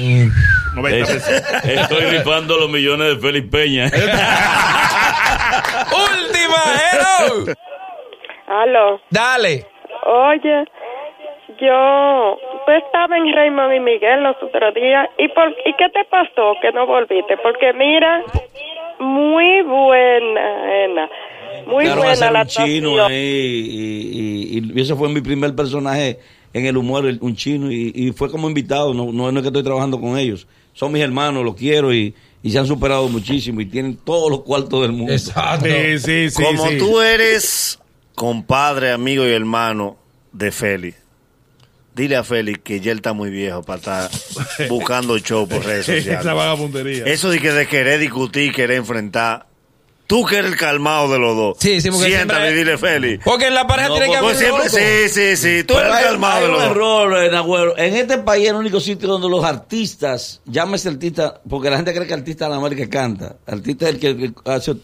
90 0.76 0.98
Es- 1.14 1.44
Estoy 1.66 2.06
rifando 2.18 2.58
los 2.60 2.70
millones 2.70 3.08
de 3.16 3.16
Félix 3.20 3.48
Peña. 3.50 3.86
Última. 5.92 6.62
Hello. 6.92 7.46
Aló. 8.62 9.02
Dale. 9.10 9.66
Oye, 10.06 10.66
yo, 11.62 12.38
tú 12.66 12.72
estabas 12.72 13.18
en 13.18 13.34
Raymond 13.34 13.74
y 13.76 13.80
Miguel 13.80 14.24
los 14.24 14.36
otros 14.42 14.74
días. 14.74 15.08
¿Y, 15.18 15.28
por, 15.30 15.50
¿Y 15.66 15.74
qué 15.78 15.90
te 15.94 16.04
pasó 16.10 16.54
que 16.62 16.72
no 16.74 16.86
volviste? 16.86 17.38
Porque 17.44 17.74
mira, 17.74 18.24
muy 19.00 19.62
buena, 19.64 20.86
Ena. 20.86 21.10
Muy 21.68 21.86
Claro, 21.86 22.02
buena 22.04 22.32
la 22.32 22.42
un 22.42 22.48
chino 22.48 23.04
ahí. 23.06 23.16
Y, 23.16 24.58
y- 24.60 24.72
y 24.76 24.82
ese 24.82 24.96
fue 24.96 25.10
mi 25.10 25.22
primer 25.22 25.56
personaje 25.56 26.20
en 26.54 26.66
el 26.66 26.78
humor, 26.78 27.06
el- 27.06 27.20
un 27.22 27.36
chino. 27.36 27.72
Y, 27.72 27.92
y 27.96 28.12
fue 28.12 28.30
como 28.30 28.48
invitado. 28.48 28.94
No, 28.94 29.12
no, 29.12 29.32
no 29.32 29.40
es 29.40 29.42
que 29.42 29.48
estoy 29.48 29.64
trabajando 29.64 30.00
con 30.00 30.18
ellos. 30.18 30.48
Son 30.74 30.92
mis 30.92 31.02
hermanos, 31.02 31.44
los 31.46 31.56
quiero 31.56 31.94
y, 31.94 32.14
y 32.44 32.50
se 32.52 32.60
han 32.60 32.66
superado 32.68 33.08
muchísimo. 33.08 33.62
Y 33.62 33.66
tienen 33.68 33.98
todos 34.04 34.30
los 34.30 34.42
cuartos 34.42 34.82
del 34.82 34.92
mundo. 34.92 35.14
Exacto. 35.14 35.66
Sí, 35.66 35.98
sí, 36.00 36.30
sí. 36.30 36.44
Como 36.44 36.68
sí. 36.68 36.78
tú 36.78 37.00
eres 37.02 37.80
compadre, 38.16 38.92
amigo 38.92 39.26
y 39.28 39.32
hermano 39.32 39.98
de 40.32 40.52
Félix, 40.52 40.98
dile 41.94 42.16
a 42.16 42.24
Félix 42.24 42.60
que 42.64 42.80
ya 42.80 42.92
él 42.92 42.98
está 42.98 43.14
muy 43.14 43.30
viejo 43.30 43.62
para 43.64 43.78
estar 43.80 44.10
buscando 44.70 45.18
show 45.20 45.48
por 45.48 45.64
redes 45.66 45.88
Esa 45.90 45.98
sociales. 45.98 46.26
vagabundería. 46.26 47.06
Eso 47.06 47.30
de 47.30 47.40
que 47.40 47.52
de 47.52 47.68
querer 47.68 48.00
discutir, 48.00 48.54
querer 48.54 48.78
enfrentar. 48.78 49.48
Tú 50.08 50.24
que 50.24 50.38
eres 50.38 50.52
el 50.52 50.58
calmado 50.58 51.12
de 51.12 51.18
los 51.18 51.36
dos. 51.36 51.58
Sí, 51.60 51.82
sí, 51.82 51.90
porque 51.90 52.06
Siéntale 52.10 52.42
siempre- 52.42 52.52
y 52.52 52.54
dile 52.64 52.78
Félix. 52.78 53.24
Porque 53.26 53.48
en 53.48 53.56
la 53.56 53.66
pareja 53.66 53.88
No, 53.90 53.96
tiene 53.96 54.12
que 54.12 54.18
haber 54.18 54.36
siempre, 54.36 54.70
sí, 54.70 55.10
sí, 55.10 55.36
sí. 55.36 55.64
Tú 55.64 55.74
Pero 55.74 55.88
eres 55.88 55.98
el 55.98 56.06
calmado 56.06 56.36
hay 56.36 56.42
de 56.44 56.48
los 56.50 56.62
dos. 56.62 56.72
error, 56.72 57.24
eh, 57.24 57.32
Nagüero. 57.32 57.78
En 57.78 57.96
este 57.96 58.20
país 58.20 58.44
es 58.44 58.50
el 58.52 58.56
único 58.58 58.80
sitio 58.80 59.08
donde 59.08 59.28
los 59.28 59.44
artistas, 59.44 60.42
llámese 60.46 60.90
artista, 60.90 61.42
porque 61.50 61.72
la 61.72 61.78
gente 61.78 61.92
cree 61.92 62.06
que 62.06 62.14
artista 62.14 62.48
es 62.48 62.64
el 62.72 62.76
que 62.78 62.88
canta. 62.88 63.38
Artista 63.48 63.90
es 63.90 63.96
el 63.96 64.00
que, 64.00 64.16
que 64.16 64.32
hace, 64.46 64.76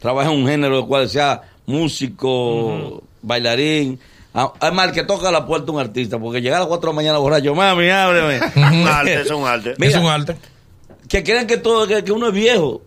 trabaja 0.00 0.32
en 0.32 0.38
un 0.40 0.48
género, 0.48 0.80
el 0.80 0.86
cual 0.86 1.08
sea 1.08 1.40
músico, 1.66 3.02
bailarín. 3.22 3.98
Ah, 4.34 4.52
Además, 4.60 4.88
el 4.88 4.92
que 4.94 5.02
toca 5.04 5.28
a 5.28 5.32
la 5.32 5.46
puerta 5.46 5.72
un 5.72 5.80
artista, 5.80 6.18
porque 6.18 6.40
llega 6.40 6.56
a 6.56 6.60
las 6.60 6.68
4 6.68 6.86
de 6.88 6.92
la 6.92 6.96
mañana 6.96 7.18
borracho, 7.18 7.54
mami, 7.54 7.90
ábreme. 7.90 8.40
Un 8.56 8.88
arte, 8.88 9.14
es 9.22 9.30
un 9.30 9.46
arte. 9.46 9.74
Mira, 9.78 9.92
es 9.92 9.98
un 9.98 10.06
arte. 10.10 10.36
que 11.08 11.22
creen 11.22 11.46
que 11.46 11.58
todo 11.58 11.86
que, 11.86 12.02
que 12.02 12.12
uno 12.12 12.28
es 12.28 12.32
viejo. 12.32 12.82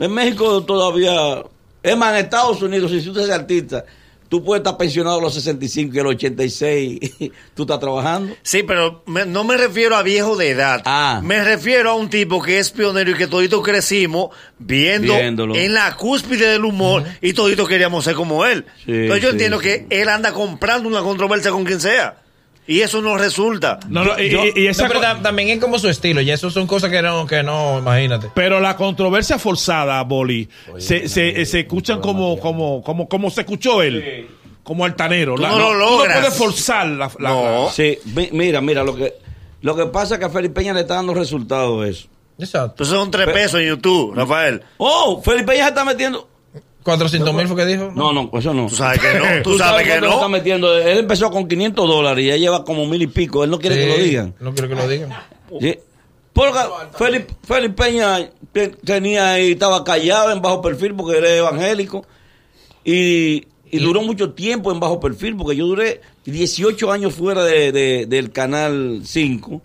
En 0.00 0.12
México 0.12 0.62
todavía, 0.64 1.44
es 1.82 1.96
más, 1.96 2.10
en 2.14 2.24
Estados 2.24 2.60
Unidos, 2.62 2.90
si 2.90 3.08
usted 3.08 3.22
es 3.22 3.30
artista, 3.30 3.84
tú 4.32 4.42
puedes 4.42 4.60
estar 4.60 4.78
pensionado 4.78 5.18
a 5.18 5.20
los 5.20 5.34
65 5.34 5.94
y 5.94 5.98
a 5.98 6.02
los 6.04 6.14
86, 6.14 7.00
tú 7.54 7.64
estás 7.64 7.78
trabajando. 7.78 8.34
Sí, 8.42 8.62
pero 8.62 9.02
me- 9.04 9.26
no 9.26 9.44
me 9.44 9.58
refiero 9.58 9.94
a 9.94 10.02
viejo 10.02 10.36
de 10.38 10.48
edad. 10.48 10.80
Ah. 10.86 11.20
Me 11.22 11.44
refiero 11.44 11.90
a 11.90 11.94
un 11.96 12.08
tipo 12.08 12.40
que 12.40 12.58
es 12.58 12.70
pionero 12.70 13.10
y 13.10 13.14
que 13.14 13.26
toditos 13.26 13.62
crecimos 13.62 14.30
viendo 14.58 15.12
Viéndolo. 15.14 15.54
en 15.54 15.74
la 15.74 15.94
cúspide 15.98 16.46
del 16.48 16.64
humor 16.64 17.04
y 17.20 17.34
toditos 17.34 17.68
queríamos 17.68 18.04
ser 18.04 18.14
como 18.14 18.46
él. 18.46 18.64
Sí, 18.86 18.92
Entonces 18.92 19.22
yo 19.22 19.28
sí, 19.28 19.32
entiendo 19.34 19.60
sí. 19.60 19.64
que 19.64 19.86
él 19.90 20.08
anda 20.08 20.32
comprando 20.32 20.88
una 20.88 21.02
controversia 21.02 21.50
con 21.50 21.64
quien 21.66 21.78
sea. 21.82 22.21
Y 22.66 22.80
eso 22.80 23.02
no 23.02 23.16
resulta. 23.18 23.80
No, 23.88 24.04
no, 24.04 24.18
y, 24.20 24.30
Yo- 24.30 24.44
y- 24.44 24.52
y 24.62 24.66
esa 24.68 24.84
No, 24.84 24.88
pero 24.94 25.00
también 25.20 25.48
es 25.48 25.58
como 25.58 25.78
su 25.78 25.88
estilo. 25.88 26.20
Y 26.20 26.30
eso 26.30 26.48
son 26.50 26.66
cosas 26.66 26.90
que 26.90 27.02
no, 27.02 27.26
que 27.26 27.42
no, 27.42 27.78
imagínate. 27.80 28.30
Pero 28.34 28.60
la 28.60 28.76
controversia 28.76 29.38
forzada, 29.38 30.00
Boli, 30.04 30.48
se, 30.78 31.08
se, 31.08 31.44
se 31.44 31.60
escuchan 31.60 32.00
como, 32.00 32.38
como, 32.38 32.82
como, 32.82 33.08
como 33.08 33.30
se 33.30 33.40
escuchó 33.40 33.82
él. 33.82 34.28
Como 34.62 34.84
altanero. 34.84 35.34
Tú 35.34 35.42
La- 35.42 35.48
no 35.50 35.58
lo 35.58 35.74
logras. 35.74 36.14
no 36.16 36.20
puedes 36.22 36.38
forzar 36.38 36.86
la, 36.86 37.10
la- 37.18 37.30
No. 37.30 37.64
la- 37.64 37.70
Sí, 37.72 37.98
mi- 38.14 38.28
mira, 38.30 38.60
mira, 38.60 38.84
lo 38.84 38.94
que, 38.94 39.12
lo 39.60 39.74
que 39.74 39.86
pasa 39.86 40.14
es 40.14 40.20
que 40.20 40.26
a 40.26 40.30
Felipe 40.30 40.54
Peña 40.54 40.72
le 40.72 40.82
está 40.82 40.94
dando 40.94 41.14
resultados 41.14 41.84
eso. 41.86 42.06
Exacto. 42.38 42.70
Entonces 42.84 42.94
son 42.96 43.10
tres 43.10 43.26
pesos 43.30 43.60
en 43.60 43.66
YouTube, 43.70 44.14
Rafael. 44.14 44.62
Oh, 44.78 45.20
Felipe 45.20 45.48
Peña 45.52 45.64
se 45.64 45.68
está 45.70 45.84
metiendo. 45.84 46.28
400 46.82 47.34
mil 47.34 47.46
fue 47.46 47.56
que 47.56 47.66
dijo. 47.66 47.90
No, 47.94 48.12
no, 48.12 48.30
eso 48.38 48.52
no. 48.54 48.66
Tú 48.66 48.76
sabes 48.76 48.98
que 49.00 49.18
no. 49.18 49.24
Tú, 49.42 49.52
Tú 49.52 49.58
sabes 49.58 49.82
que 49.86 50.00
le 50.00 50.08
está 50.08 50.20
no. 50.22 50.28
metiendo. 50.28 50.76
Él 50.78 50.98
empezó 50.98 51.30
con 51.30 51.46
500 51.48 51.88
dólares 51.88 52.24
y 52.24 52.28
ya 52.28 52.36
lleva 52.36 52.64
como 52.64 52.86
mil 52.86 53.00
y 53.02 53.06
pico. 53.06 53.44
Él 53.44 53.50
no 53.50 53.58
quiere 53.58 53.76
que 53.76 53.86
lo 53.86 54.02
digan. 54.02 54.34
No 54.40 54.52
quiero 54.52 54.68
que 54.68 54.74
lo 54.74 54.88
digan. 54.88 55.10
Sí. 55.60 55.78
Porque 56.32 56.58
Felipe, 56.96 57.34
Felipe 57.42 57.74
Peña 57.84 58.30
te- 58.52 58.68
tenía 58.68 59.38
y 59.38 59.52
estaba 59.52 59.84
callado 59.84 60.32
en 60.32 60.40
bajo 60.40 60.62
perfil 60.62 60.94
porque 60.94 61.18
era 61.18 61.28
evangélico 61.36 62.06
y, 62.84 63.46
y 63.70 63.78
duró 63.78 64.00
mucho 64.02 64.32
tiempo 64.32 64.72
en 64.72 64.80
bajo 64.80 64.98
perfil 64.98 65.36
porque 65.36 65.56
yo 65.56 65.66
duré 65.66 66.00
18 66.24 66.90
años 66.90 67.14
fuera 67.14 67.44
de, 67.44 67.70
de- 67.72 68.06
del 68.06 68.30
canal 68.32 69.02
5 69.04 69.60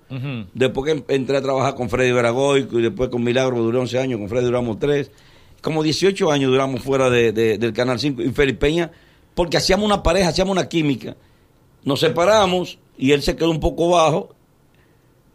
después 0.54 0.94
que 1.06 1.14
entré 1.16 1.38
a 1.38 1.42
trabajar 1.42 1.76
con 1.76 1.90
Freddy 1.90 2.12
Veragoico 2.12 2.80
y 2.80 2.84
después 2.84 3.10
con 3.10 3.24
Milagro 3.24 3.58
duré 3.60 3.78
11 3.80 4.00
años 4.00 4.20
con 4.20 4.28
Freddy 4.30 4.46
duramos 4.46 4.78
3 4.80 5.10
como 5.62 5.84
18 5.84 6.32
años 6.32 6.52
duramos 6.52 6.82
fuera 6.82 7.10
de- 7.10 7.32
de- 7.32 7.58
del 7.58 7.74
canal 7.74 8.00
5 8.00 8.22
y 8.22 8.32
Felipe 8.32 8.60
Peña 8.60 8.92
porque 9.36 9.58
hacíamos 9.58 9.86
una 9.86 10.02
pareja 10.04 10.30
hacíamos 10.30 10.52
una 10.54 10.68
química 10.70 11.16
nos 11.84 12.00
separamos 12.00 12.80
y 12.98 13.12
él 13.12 13.22
se 13.22 13.36
quedó 13.36 13.52
un 13.52 13.60
poco 13.60 13.90
bajo 13.90 14.36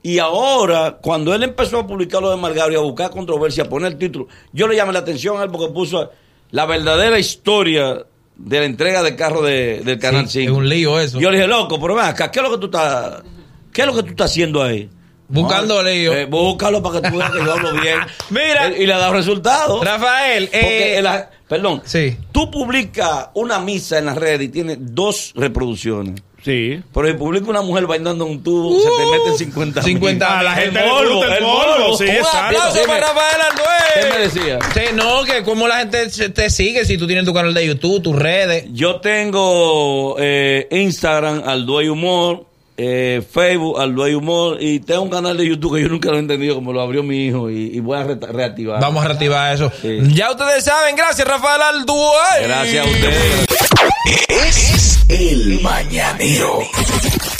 y 0.04 0.18
ahora, 0.18 0.98
cuando 1.00 1.32
él 1.32 1.44
empezó 1.44 1.78
a 1.78 1.86
publicar 1.86 2.20
lo 2.20 2.30
de 2.32 2.36
Margario, 2.36 2.80
a 2.80 2.82
buscar 2.82 3.10
controversia, 3.10 3.62
a 3.62 3.68
poner 3.68 3.92
el 3.92 3.98
título, 3.98 4.26
yo 4.52 4.66
le 4.66 4.74
llamé 4.74 4.92
la 4.92 4.98
atención 4.98 5.38
a 5.40 5.44
él 5.44 5.50
porque 5.52 5.72
puso 5.72 6.10
la 6.50 6.66
verdadera 6.66 7.20
historia 7.20 8.04
de 8.34 8.58
la 8.58 8.64
entrega 8.64 9.00
del 9.04 9.14
carro 9.14 9.42
de- 9.42 9.80
del 9.84 10.00
Canal 10.00 10.28
Sí, 10.28 10.40
5. 10.40 10.52
es 10.52 10.58
un 10.58 10.68
lío 10.68 10.98
eso. 10.98 11.20
Yo 11.20 11.30
le 11.30 11.36
dije, 11.36 11.46
loco, 11.48 11.78
pero 11.80 11.94
ven 11.94 12.04
acá, 12.06 12.32
¿qué 12.32 12.40
es 12.40 12.42
lo 12.44 12.50
que 12.50 12.58
tú 12.58 12.64
estás, 12.66 13.22
qué 13.72 13.82
es 13.82 13.86
lo 13.86 13.94
que 13.94 14.02
tú 14.02 14.08
estás 14.08 14.30
haciendo 14.32 14.60
ahí? 14.60 14.90
Buscando 15.32 15.82
No, 15.82 15.88
lío. 15.88 16.12
eh, 16.14 16.26
búscalo 16.26 16.82
para 16.82 17.00
que 17.00 17.10
tú 17.10 17.16
veas 17.16 17.30
que 17.30 17.38
yo 17.44 17.52
hablo 17.52 17.72
bien. 17.80 17.98
Mira. 18.30 18.68
Eh, 18.68 18.82
Y 18.82 18.86
le 18.86 18.92
ha 18.94 18.98
dado 18.98 19.12
resultados. 19.14 19.84
Rafael, 19.84 20.48
eh, 20.52 21.00
la- 21.02 21.30
perdón. 21.48 21.82
Sí. 21.84 22.16
Tú 22.32 22.50
publicas 22.50 23.28
una 23.34 23.58
misa 23.58 23.98
en 23.98 24.06
las 24.06 24.16
redes 24.16 24.42
y 24.42 24.48
tienes 24.48 24.76
dos 24.80 25.32
reproducciones. 25.34 26.22
Sí. 26.44 26.82
Pero 26.92 27.06
si 27.06 27.14
publica 27.14 27.48
una 27.48 27.62
mujer 27.62 27.86
bailando 27.86 28.24
en 28.24 28.32
un 28.32 28.42
tubo, 28.42 28.76
se 28.80 28.88
te 28.88 29.06
meten 29.12 29.38
50 29.38 29.80
mil. 29.82 29.92
50 29.92 30.38
A 30.40 30.42
la 30.42 30.54
El 30.54 30.72
gente 30.72 30.80
el 30.80 30.84
el 30.86 30.90
morbo. 30.90 31.24
morbo. 31.40 31.96
Sí, 31.98 32.04
Un 32.04 32.26
aplauso 32.36 32.74
Dime. 32.74 32.86
para 32.88 33.00
Rafael 33.06 33.40
Aldué. 33.48 33.62
¿Qué 34.02 34.10
me 34.18 34.24
decía? 34.24 34.58
Sí, 34.74 34.80
no, 34.94 35.22
que 35.22 35.44
como 35.44 35.68
la 35.68 35.76
gente 35.78 36.08
te 36.30 36.50
sigue 36.50 36.84
si 36.84 36.98
tú 36.98 37.06
tienes 37.06 37.24
tu 37.24 37.32
canal 37.32 37.54
de 37.54 37.64
YouTube, 37.64 38.02
tus 38.02 38.16
redes. 38.16 38.64
Yo 38.72 38.96
tengo 39.00 40.16
eh, 40.18 40.66
Instagram, 40.72 41.42
Alduey 41.46 41.88
Humor, 41.88 42.46
eh, 42.76 43.22
Facebook, 43.30 43.78
Alduey 43.80 44.14
Humor, 44.14 44.56
y 44.60 44.80
tengo 44.80 45.02
un 45.02 45.10
canal 45.10 45.36
de 45.36 45.46
YouTube 45.46 45.76
que 45.76 45.82
yo 45.82 45.88
nunca 45.88 46.10
lo 46.10 46.16
he 46.16 46.20
entendido, 46.20 46.54
como 46.54 46.72
lo 46.72 46.80
abrió 46.80 47.02
mi 47.02 47.26
hijo, 47.26 47.50
y, 47.50 47.70
y 47.74 47.80
voy 47.80 47.98
a 47.98 48.04
re- 48.04 48.16
reactivar. 48.20 48.80
Vamos 48.80 49.04
a 49.04 49.08
reactivar 49.08 49.54
eso. 49.54 49.70
Sí. 49.82 49.98
Ya 50.14 50.30
ustedes 50.30 50.64
saben, 50.64 50.96
gracias 50.96 51.26
Rafael 51.28 51.60
Aldué. 51.62 52.42
Gracias 52.42 52.86
a 52.86 52.90
ustedes. 52.90 53.46
Es 54.28 54.98
el 55.08 55.60
mañanero. 55.60 56.60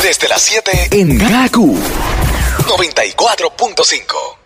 Desde 0.03 0.29
las 0.29 0.43
7 0.43 0.89
en 0.93 1.19
Gaku 1.19 1.77
94.5. 2.67 4.42